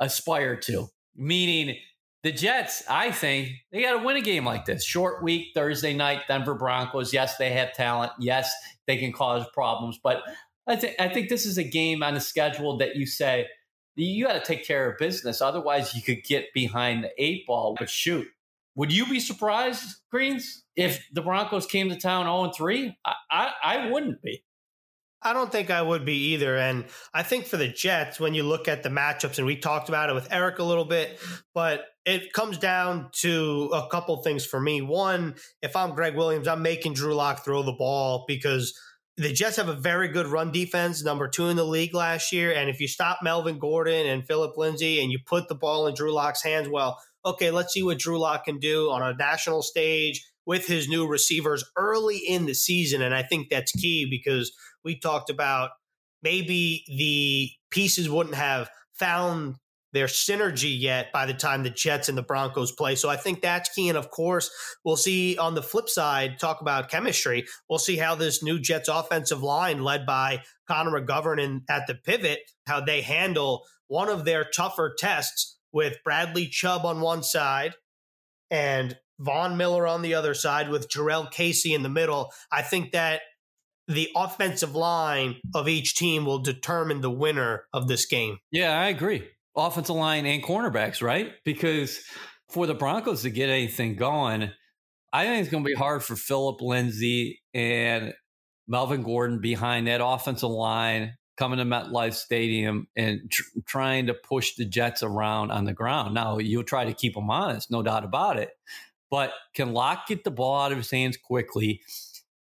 aspire 0.00 0.56
to. 0.56 0.88
Meaning, 1.14 1.76
the 2.22 2.32
Jets, 2.32 2.82
I 2.88 3.10
think, 3.10 3.50
they 3.70 3.82
got 3.82 3.98
to 3.98 4.04
win 4.04 4.16
a 4.16 4.22
game 4.22 4.46
like 4.46 4.64
this. 4.64 4.84
Short 4.84 5.22
week, 5.22 5.48
Thursday 5.54 5.92
night, 5.92 6.22
Denver 6.28 6.54
Broncos. 6.54 7.12
Yes, 7.12 7.36
they 7.36 7.50
have 7.50 7.74
talent. 7.74 8.12
Yes, 8.18 8.52
they 8.86 8.96
can 8.96 9.12
cause 9.12 9.44
problems. 9.52 9.98
But 10.02 10.22
I 10.66 10.76
think 10.76 10.94
I 10.98 11.08
think 11.08 11.28
this 11.28 11.44
is 11.44 11.58
a 11.58 11.64
game 11.64 12.02
on 12.02 12.14
the 12.14 12.20
schedule 12.20 12.78
that 12.78 12.96
you 12.96 13.06
say 13.06 13.46
you 13.94 14.26
got 14.26 14.34
to 14.34 14.40
take 14.40 14.66
care 14.66 14.90
of 14.90 14.98
business. 14.98 15.40
Otherwise, 15.40 15.94
you 15.94 16.02
could 16.02 16.24
get 16.24 16.52
behind 16.54 17.04
the 17.04 17.10
eight 17.18 17.46
ball. 17.46 17.74
But 17.78 17.90
shoot, 17.90 18.26
would 18.74 18.92
you 18.92 19.06
be 19.06 19.20
surprised, 19.20 19.96
Greens, 20.10 20.64
if 20.76 21.04
the 21.12 21.22
Broncos 21.22 21.66
came 21.66 21.88
to 21.90 21.96
town 21.96 22.24
0 22.24 22.52
3? 22.56 22.96
I, 23.04 23.14
I, 23.30 23.52
I 23.62 23.90
wouldn't 23.90 24.22
be. 24.22 24.42
I 25.24 25.32
don't 25.32 25.52
think 25.52 25.70
I 25.70 25.80
would 25.80 26.04
be 26.04 26.32
either. 26.32 26.56
And 26.56 26.84
I 27.14 27.22
think 27.22 27.46
for 27.46 27.56
the 27.56 27.68
Jets, 27.68 28.18
when 28.18 28.34
you 28.34 28.42
look 28.42 28.68
at 28.68 28.82
the 28.82 28.88
matchups, 28.88 29.38
and 29.38 29.46
we 29.46 29.56
talked 29.56 29.88
about 29.88 30.10
it 30.10 30.14
with 30.14 30.28
Aric 30.30 30.58
a 30.58 30.64
little 30.64 30.84
bit, 30.84 31.20
but 31.54 31.84
it 32.04 32.32
comes 32.32 32.58
down 32.58 33.10
to 33.20 33.70
a 33.72 33.88
couple 33.88 34.20
things 34.22 34.44
for 34.44 34.60
me. 34.60 34.82
One, 34.82 35.36
if 35.62 35.76
I'm 35.76 35.94
Gregg 35.94 36.16
Williams, 36.16 36.48
I'm 36.48 36.62
making 36.62 36.94
Drew 36.94 37.14
Lock 37.14 37.44
throw 37.44 37.62
the 37.62 37.72
ball 37.72 38.24
because 38.26 38.76
the 39.16 39.32
Jets 39.32 39.56
have 39.56 39.68
a 39.68 39.74
very 39.74 40.08
good 40.08 40.26
run 40.26 40.50
defense, 40.50 41.04
number 41.04 41.28
two 41.28 41.48
in 41.48 41.56
the 41.56 41.64
league 41.64 41.94
last 41.94 42.32
year. 42.32 42.52
And 42.52 42.68
if 42.68 42.80
you 42.80 42.88
stop 42.88 43.18
Melvin 43.22 43.58
Gordon 43.58 44.06
and 44.06 44.26
Phillip 44.26 44.56
Lindsay 44.56 45.00
and 45.02 45.12
you 45.12 45.18
put 45.24 45.48
the 45.48 45.54
ball 45.54 45.86
in 45.86 45.94
Drew 45.94 46.12
Lock's 46.12 46.42
hands, 46.42 46.68
well, 46.68 46.98
okay, 47.24 47.50
let's 47.50 47.72
see 47.72 47.82
what 47.82 47.98
Drew 47.98 48.18
Lock 48.18 48.46
can 48.46 48.58
do 48.58 48.90
on 48.90 49.02
a 49.02 49.14
national 49.14 49.62
stage 49.62 50.26
with 50.46 50.66
his 50.66 50.88
new 50.88 51.06
receivers 51.06 51.64
early 51.76 52.18
in 52.18 52.46
the 52.46 52.54
season. 52.54 53.02
And 53.02 53.14
I 53.14 53.22
think 53.22 53.48
that's 53.48 53.72
key 53.72 54.06
because 54.08 54.52
we 54.84 54.98
talked 54.98 55.30
about 55.30 55.70
maybe 56.22 56.84
the 56.88 57.50
pieces 57.70 58.08
wouldn't 58.08 58.36
have 58.36 58.68
found 58.94 59.56
their 59.92 60.06
synergy 60.06 60.74
yet 60.78 61.12
by 61.12 61.26
the 61.26 61.34
time 61.34 61.62
the 61.62 61.70
Jets 61.70 62.08
and 62.08 62.16
the 62.16 62.22
Broncos 62.22 62.72
play. 62.72 62.94
So 62.94 63.10
I 63.10 63.16
think 63.16 63.42
that's 63.42 63.68
key. 63.68 63.88
And 63.88 63.98
of 63.98 64.10
course, 64.10 64.50
we'll 64.84 64.96
see 64.96 65.36
on 65.36 65.54
the 65.54 65.62
flip 65.62 65.88
side, 65.88 66.38
talk 66.38 66.60
about 66.60 66.88
chemistry. 66.88 67.44
We'll 67.68 67.78
see 67.78 67.96
how 67.96 68.14
this 68.14 68.42
new 68.42 68.58
Jets 68.58 68.88
offensive 68.88 69.42
line, 69.42 69.82
led 69.82 70.06
by 70.06 70.42
Connor 70.66 71.00
McGovern 71.00 71.42
in, 71.42 71.62
at 71.68 71.86
the 71.86 71.94
pivot, 71.94 72.40
how 72.66 72.80
they 72.80 73.02
handle 73.02 73.64
one 73.88 74.08
of 74.08 74.24
their 74.24 74.44
tougher 74.44 74.94
tests 74.96 75.58
with 75.72 75.98
Bradley 76.04 76.46
Chubb 76.46 76.86
on 76.86 77.00
one 77.00 77.22
side 77.22 77.74
and 78.50 78.96
Von 79.18 79.56
Miller 79.56 79.86
on 79.86 80.02
the 80.02 80.14
other 80.14 80.34
side 80.34 80.68
with 80.68 80.88
Jurrell 80.88 81.30
Casey 81.30 81.74
in 81.74 81.82
the 81.82 81.88
middle. 81.88 82.32
I 82.50 82.62
think 82.62 82.92
that 82.92 83.20
the 83.88 84.08
offensive 84.16 84.74
line 84.74 85.36
of 85.54 85.68
each 85.68 85.94
team 85.94 86.24
will 86.24 86.38
determine 86.38 87.00
the 87.00 87.10
winner 87.10 87.64
of 87.72 87.88
this 87.88 88.06
game. 88.06 88.38
Yeah, 88.50 88.78
I 88.78 88.88
agree. 88.88 89.28
Offensive 89.56 89.96
line 89.96 90.24
and 90.26 90.42
cornerbacks, 90.42 91.02
right? 91.02 91.32
Because 91.44 92.00
for 92.48 92.66
the 92.66 92.74
Broncos 92.74 93.22
to 93.22 93.30
get 93.30 93.48
anything 93.48 93.96
going, 93.96 94.50
I 95.12 95.26
think 95.26 95.42
it's 95.42 95.50
going 95.50 95.64
to 95.64 95.68
be 95.68 95.74
hard 95.74 96.02
for 96.02 96.16
Phillip 96.16 96.62
Lindsay 96.62 97.42
and 97.52 98.14
Melvin 98.66 99.02
Gordon 99.02 99.40
behind 99.40 99.86
that 99.88 100.00
offensive 100.02 100.48
line 100.48 101.14
coming 101.36 101.58
to 101.58 101.64
MetLife 101.64 102.14
Stadium 102.14 102.86
and 102.96 103.30
tr- 103.30 103.42
trying 103.66 104.06
to 104.06 104.14
push 104.14 104.54
the 104.54 104.64
Jets 104.64 105.02
around 105.02 105.50
on 105.50 105.64
the 105.64 105.72
ground. 105.72 106.14
Now, 106.14 106.38
you'll 106.38 106.64
try 106.64 106.84
to 106.84 106.94
keep 106.94 107.14
them 107.14 107.30
honest, 107.30 107.70
no 107.70 107.82
doubt 107.82 108.04
about 108.04 108.38
it. 108.38 108.50
But 109.12 109.34
can 109.54 109.74
Lock 109.74 110.06
get 110.08 110.24
the 110.24 110.30
ball 110.30 110.62
out 110.62 110.72
of 110.72 110.78
his 110.78 110.90
hands 110.90 111.18
quickly 111.18 111.82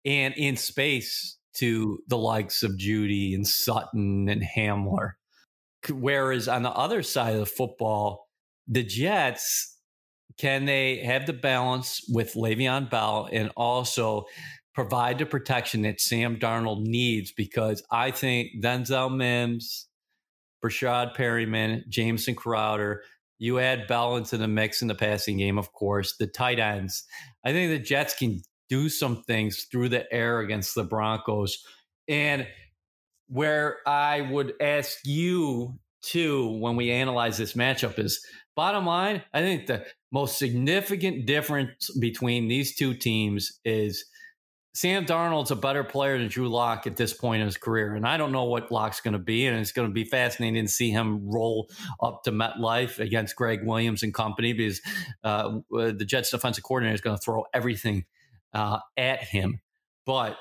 and 0.05 0.33
in 0.37 0.57
space 0.57 1.37
to 1.57 1.99
the 2.07 2.17
likes 2.17 2.63
of 2.63 2.79
Jeudy 2.79 3.35
and 3.35 3.45
Sutton 3.45 4.29
and 4.29 4.41
Hamler? 4.41 5.15
Whereas 5.91 6.47
on 6.47 6.63
the 6.63 6.71
other 6.71 7.03
side 7.03 7.35
of 7.35 7.41
the 7.41 7.47
football, 7.47 8.29
the 8.69 8.85
Jets 8.85 9.79
can 10.39 10.65
they 10.65 10.99
have 10.99 11.27
the 11.27 11.33
balance 11.33 12.03
with 12.09 12.35
Le'Veon 12.35 12.89
Bell 12.89 13.29
and 13.33 13.51
also 13.57 14.27
provide 14.73 15.19
the 15.19 15.27
protection 15.27 15.83
that 15.83 16.01
Sam 16.01 16.39
Darnold 16.39 16.83
needs? 16.87 17.33
Because 17.33 17.83
I 17.91 18.13
think 18.13 18.63
Denzel 18.63 19.15
Mims, 19.15 19.89
Breshad 20.65 21.17
Perryman, 21.17 21.85
Jameson 21.89 22.37
Crowder, 22.37 23.03
you 23.41 23.59
add 23.59 23.89
Bell 23.89 24.17
into 24.17 24.37
the 24.37 24.47
mix 24.47 24.83
in 24.83 24.89
the 24.89 24.95
passing 24.95 25.39
game, 25.39 25.59
of 25.59 25.73
course, 25.73 26.17
the 26.19 26.27
tight 26.27 26.61
ends. 26.61 27.05
I 27.45 27.53
think 27.53 27.73
the 27.73 27.83
Jets 27.83 28.15
can 28.15 28.43
do 28.69 28.89
some 28.89 29.25
things 29.25 29.67
through 29.73 29.89
the 29.89 30.11
air 30.13 30.41
against 30.41 30.75
the 30.75 30.85
Broncos. 30.85 31.65
And 32.07 32.47
where 33.29 33.79
I 33.87 34.21
would 34.21 34.53
ask 34.61 34.99
you 35.05 35.79
too 36.03 36.59
when 36.59 36.77
we 36.77 36.91
analyze 36.91 37.39
this 37.39 37.55
matchup 37.55 37.99
is 37.99 38.25
bottom 38.55 38.85
line, 38.85 39.23
I 39.33 39.41
think 39.41 39.67
the 39.67 39.87
most 40.13 40.39
significant 40.39 41.25
difference 41.27 41.91
between 41.99 42.47
these 42.47 42.77
two 42.77 42.93
teams 42.93 43.59
is 43.65 44.05
Sam 44.73 45.05
Darnold's 45.05 45.51
a 45.51 45.57
better 45.57 45.83
player 45.83 46.17
than 46.17 46.29
Drew 46.29 46.49
Lock 46.49 46.87
at 46.87 46.97
this 46.97 47.13
point 47.13 47.41
in 47.41 47.47
his 47.47 47.57
career. 47.57 47.97
And 47.97 48.07
I 48.07 48.17
don't 48.17 48.31
know 48.31 48.45
what 48.45 48.71
Lock's 48.71 49.01
going 49.01 49.15
to 49.15 49.19
be. 49.19 49.47
And 49.47 49.59
it's 49.59 49.73
going 49.73 49.89
to 49.89 49.93
be 49.93 50.05
fascinating 50.05 50.65
to 50.65 50.71
see 50.71 50.91
him 50.91 51.29
roll 51.29 51.69
up 52.01 52.23
to 52.25 52.31
MetLife 52.31 53.01
against 53.01 53.35
Gregg 53.35 53.67
Williams 53.67 54.05
and 54.05 54.15
company 54.15 54.53
because 54.53 54.81
uh, 55.25 55.59
the 55.71 56.05
Jets 56.07 56.31
defensive 56.31 56.63
coordinator 56.63 56.95
is 56.95 57.01
going 57.01 57.17
to 57.17 57.23
throw 57.23 57.45
everything 57.53 58.05
uh, 58.55 58.79
at 58.97 59.25
him. 59.25 59.61
But 60.07 60.37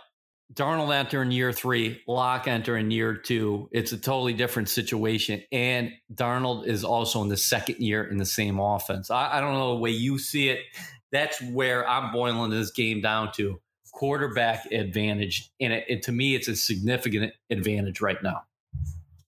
Darnold 0.54 0.96
enter 0.96 1.24
in 1.24 1.32
year 1.32 1.52
three, 1.52 2.02
Lock 2.08 2.48
enter 2.48 2.78
in 2.78 2.92
year 2.92 3.15
two. 3.15 3.68
It's 3.72 3.92
a 3.94 3.98
totally 3.98 4.34
different 4.34 4.70
situation. 4.70 5.44
And 5.52 5.92
Darnold 6.13 6.68
is 6.68 6.84
also 6.84 7.24
in 7.24 7.30
the 7.30 7.38
second 7.38 7.80
year 7.80 8.04
in 8.04 8.18
the 8.18 8.26
same 8.26 8.60
offense. 8.60 9.10
I, 9.10 9.38
I 9.38 9.42
don't 9.42 9.54
know 9.54 9.76
the 9.76 9.80
way 9.80 9.92
you 9.92 10.20
see 10.20 10.50
it. 10.50 10.60
That's 11.12 11.42
where 11.42 11.88
I'm 11.89 12.12
boiling 12.12 12.52
this 12.52 12.72
game 12.72 13.02
down 13.02 13.32
to 13.34 13.60
quarterback 14.00 14.66
advantage. 14.72 15.52
And 15.60 15.74
it, 15.74 15.84
it, 15.90 16.04
to 16.04 16.14
me, 16.14 16.34
it's 16.34 16.48
a 16.48 16.56
significant 16.56 17.34
advantage 17.50 18.00
right 18.00 18.22
now. 18.24 18.44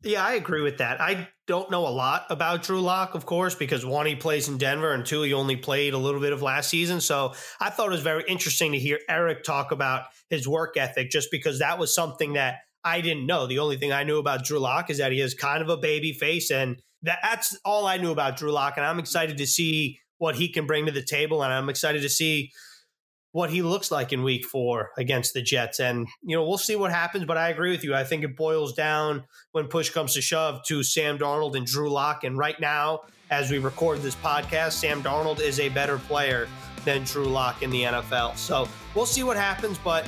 Yeah, 0.01 0.25
I 0.25 0.35
agree 0.35 0.61
with 0.61 0.77
that. 0.77 1.01
I 1.01 1.27
don't 1.45 1.69
know 1.69 1.85
a 1.85 1.89
lot 1.89 2.25
about 2.29 2.63
Drew 2.63 2.79
Lock, 2.79 3.13
of 3.13 3.25
course, 3.25 3.53
because 3.53 3.85
one, 3.85 4.05
he 4.05 4.15
plays 4.15 4.47
in 4.47 4.57
Denver, 4.57 4.93
and 4.93 5.05
two, 5.05 5.23
he 5.23 5.33
only 5.33 5.57
played 5.57 5.93
a 5.93 5.97
little 5.97 6.21
bit 6.21 6.31
of 6.31 6.41
last 6.41 6.69
season. 6.69 7.01
So 7.01 7.33
I 7.59 7.69
thought 7.69 7.87
it 7.87 7.91
was 7.91 8.01
very 8.01 8.23
interesting 8.29 8.71
to 8.71 8.79
hear 8.79 8.97
Aric 9.09 9.43
talk 9.43 9.73
about 9.73 10.05
his 10.29 10.47
work 10.47 10.77
ethic, 10.77 11.11
just 11.11 11.29
because 11.31 11.59
that 11.59 11.77
was 11.77 11.93
something 11.93 12.33
that 12.33 12.59
I 12.81 13.01
didn't 13.01 13.25
know. 13.25 13.47
The 13.47 13.59
only 13.59 13.75
thing 13.75 13.91
I 13.91 14.03
knew 14.03 14.19
about 14.19 14.45
Drew 14.45 14.57
Lock 14.57 14.89
is 14.89 14.99
that 14.99 15.11
he 15.11 15.19
has 15.19 15.33
kind 15.33 15.61
of 15.61 15.67
a 15.67 15.75
baby 15.75 16.13
face, 16.13 16.49
and 16.49 16.81
that's 17.03 17.57
all 17.65 17.85
I 17.85 17.97
knew 17.97 18.11
about 18.11 18.37
Drew 18.37 18.53
Lock. 18.53 18.77
And 18.77 18.85
I'm 18.85 18.99
excited 18.99 19.37
to 19.37 19.45
see 19.45 19.99
what 20.17 20.35
he 20.35 20.47
can 20.47 20.65
bring 20.65 20.85
to 20.85 20.93
the 20.93 21.03
table, 21.03 21.43
and 21.43 21.53
I'm 21.53 21.67
excited 21.67 22.01
to 22.03 22.09
see 22.09 22.51
what 23.31 23.49
he 23.49 23.61
looks 23.61 23.91
like 23.91 24.11
in 24.11 24.23
week 24.23 24.45
four 24.45 24.91
against 24.97 25.33
the 25.33 25.41
Jets. 25.41 25.79
And, 25.79 26.07
you 26.21 26.35
know, 26.35 26.43
we'll 26.43 26.57
see 26.57 26.75
what 26.75 26.91
happens, 26.91 27.25
but 27.25 27.37
I 27.37 27.49
agree 27.49 27.71
with 27.71 27.83
you. 27.83 27.95
I 27.95 28.03
think 28.03 28.23
it 28.23 28.35
boils 28.35 28.73
down 28.73 29.23
when 29.53 29.67
push 29.67 29.89
comes 29.89 30.13
to 30.15 30.21
shove 30.21 30.63
to 30.65 30.83
Sam 30.83 31.17
Darnold 31.17 31.55
and 31.55 31.65
Drew 31.65 31.89
Lock. 31.89 32.23
And 32.23 32.37
right 32.37 32.59
now, 32.59 33.01
as 33.29 33.49
we 33.49 33.59
record 33.59 34.01
this 34.01 34.15
podcast, 34.15 34.73
Sam 34.73 35.01
Darnold 35.01 35.39
is 35.39 35.59
a 35.59 35.69
better 35.69 35.97
player 35.97 36.47
than 36.83 37.03
Drew 37.03 37.25
Lock 37.25 37.63
in 37.63 37.69
the 37.69 37.83
NFL. 37.83 38.35
So 38.35 38.67
we'll 38.95 39.05
see 39.05 39.23
what 39.23 39.37
happens, 39.37 39.77
but 39.77 40.07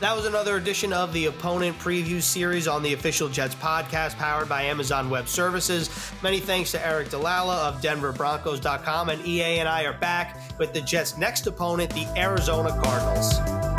that 0.00 0.16
was 0.16 0.24
another 0.24 0.56
edition 0.56 0.92
of 0.94 1.12
the 1.12 1.26
Opponent 1.26 1.78
Preview 1.78 2.22
Series 2.22 2.66
on 2.66 2.82
the 2.82 2.94
official 2.94 3.28
Jets 3.28 3.54
podcast 3.54 4.16
powered 4.16 4.48
by 4.48 4.62
Amazon 4.62 5.10
Web 5.10 5.28
Services. 5.28 5.90
Many 6.22 6.40
thanks 6.40 6.70
to 6.72 6.78
Aric 6.78 7.10
DiLalla 7.10 7.68
of 7.68 7.82
DenverBroncos.com. 7.82 9.10
And 9.10 9.26
EA 9.26 9.58
and 9.58 9.68
I 9.68 9.84
are 9.84 9.98
back 9.98 10.40
with 10.58 10.72
the 10.72 10.80
Jets' 10.80 11.18
next 11.18 11.46
opponent, 11.46 11.90
the 11.90 12.06
Arizona 12.16 12.70
Cardinals. 12.82 13.69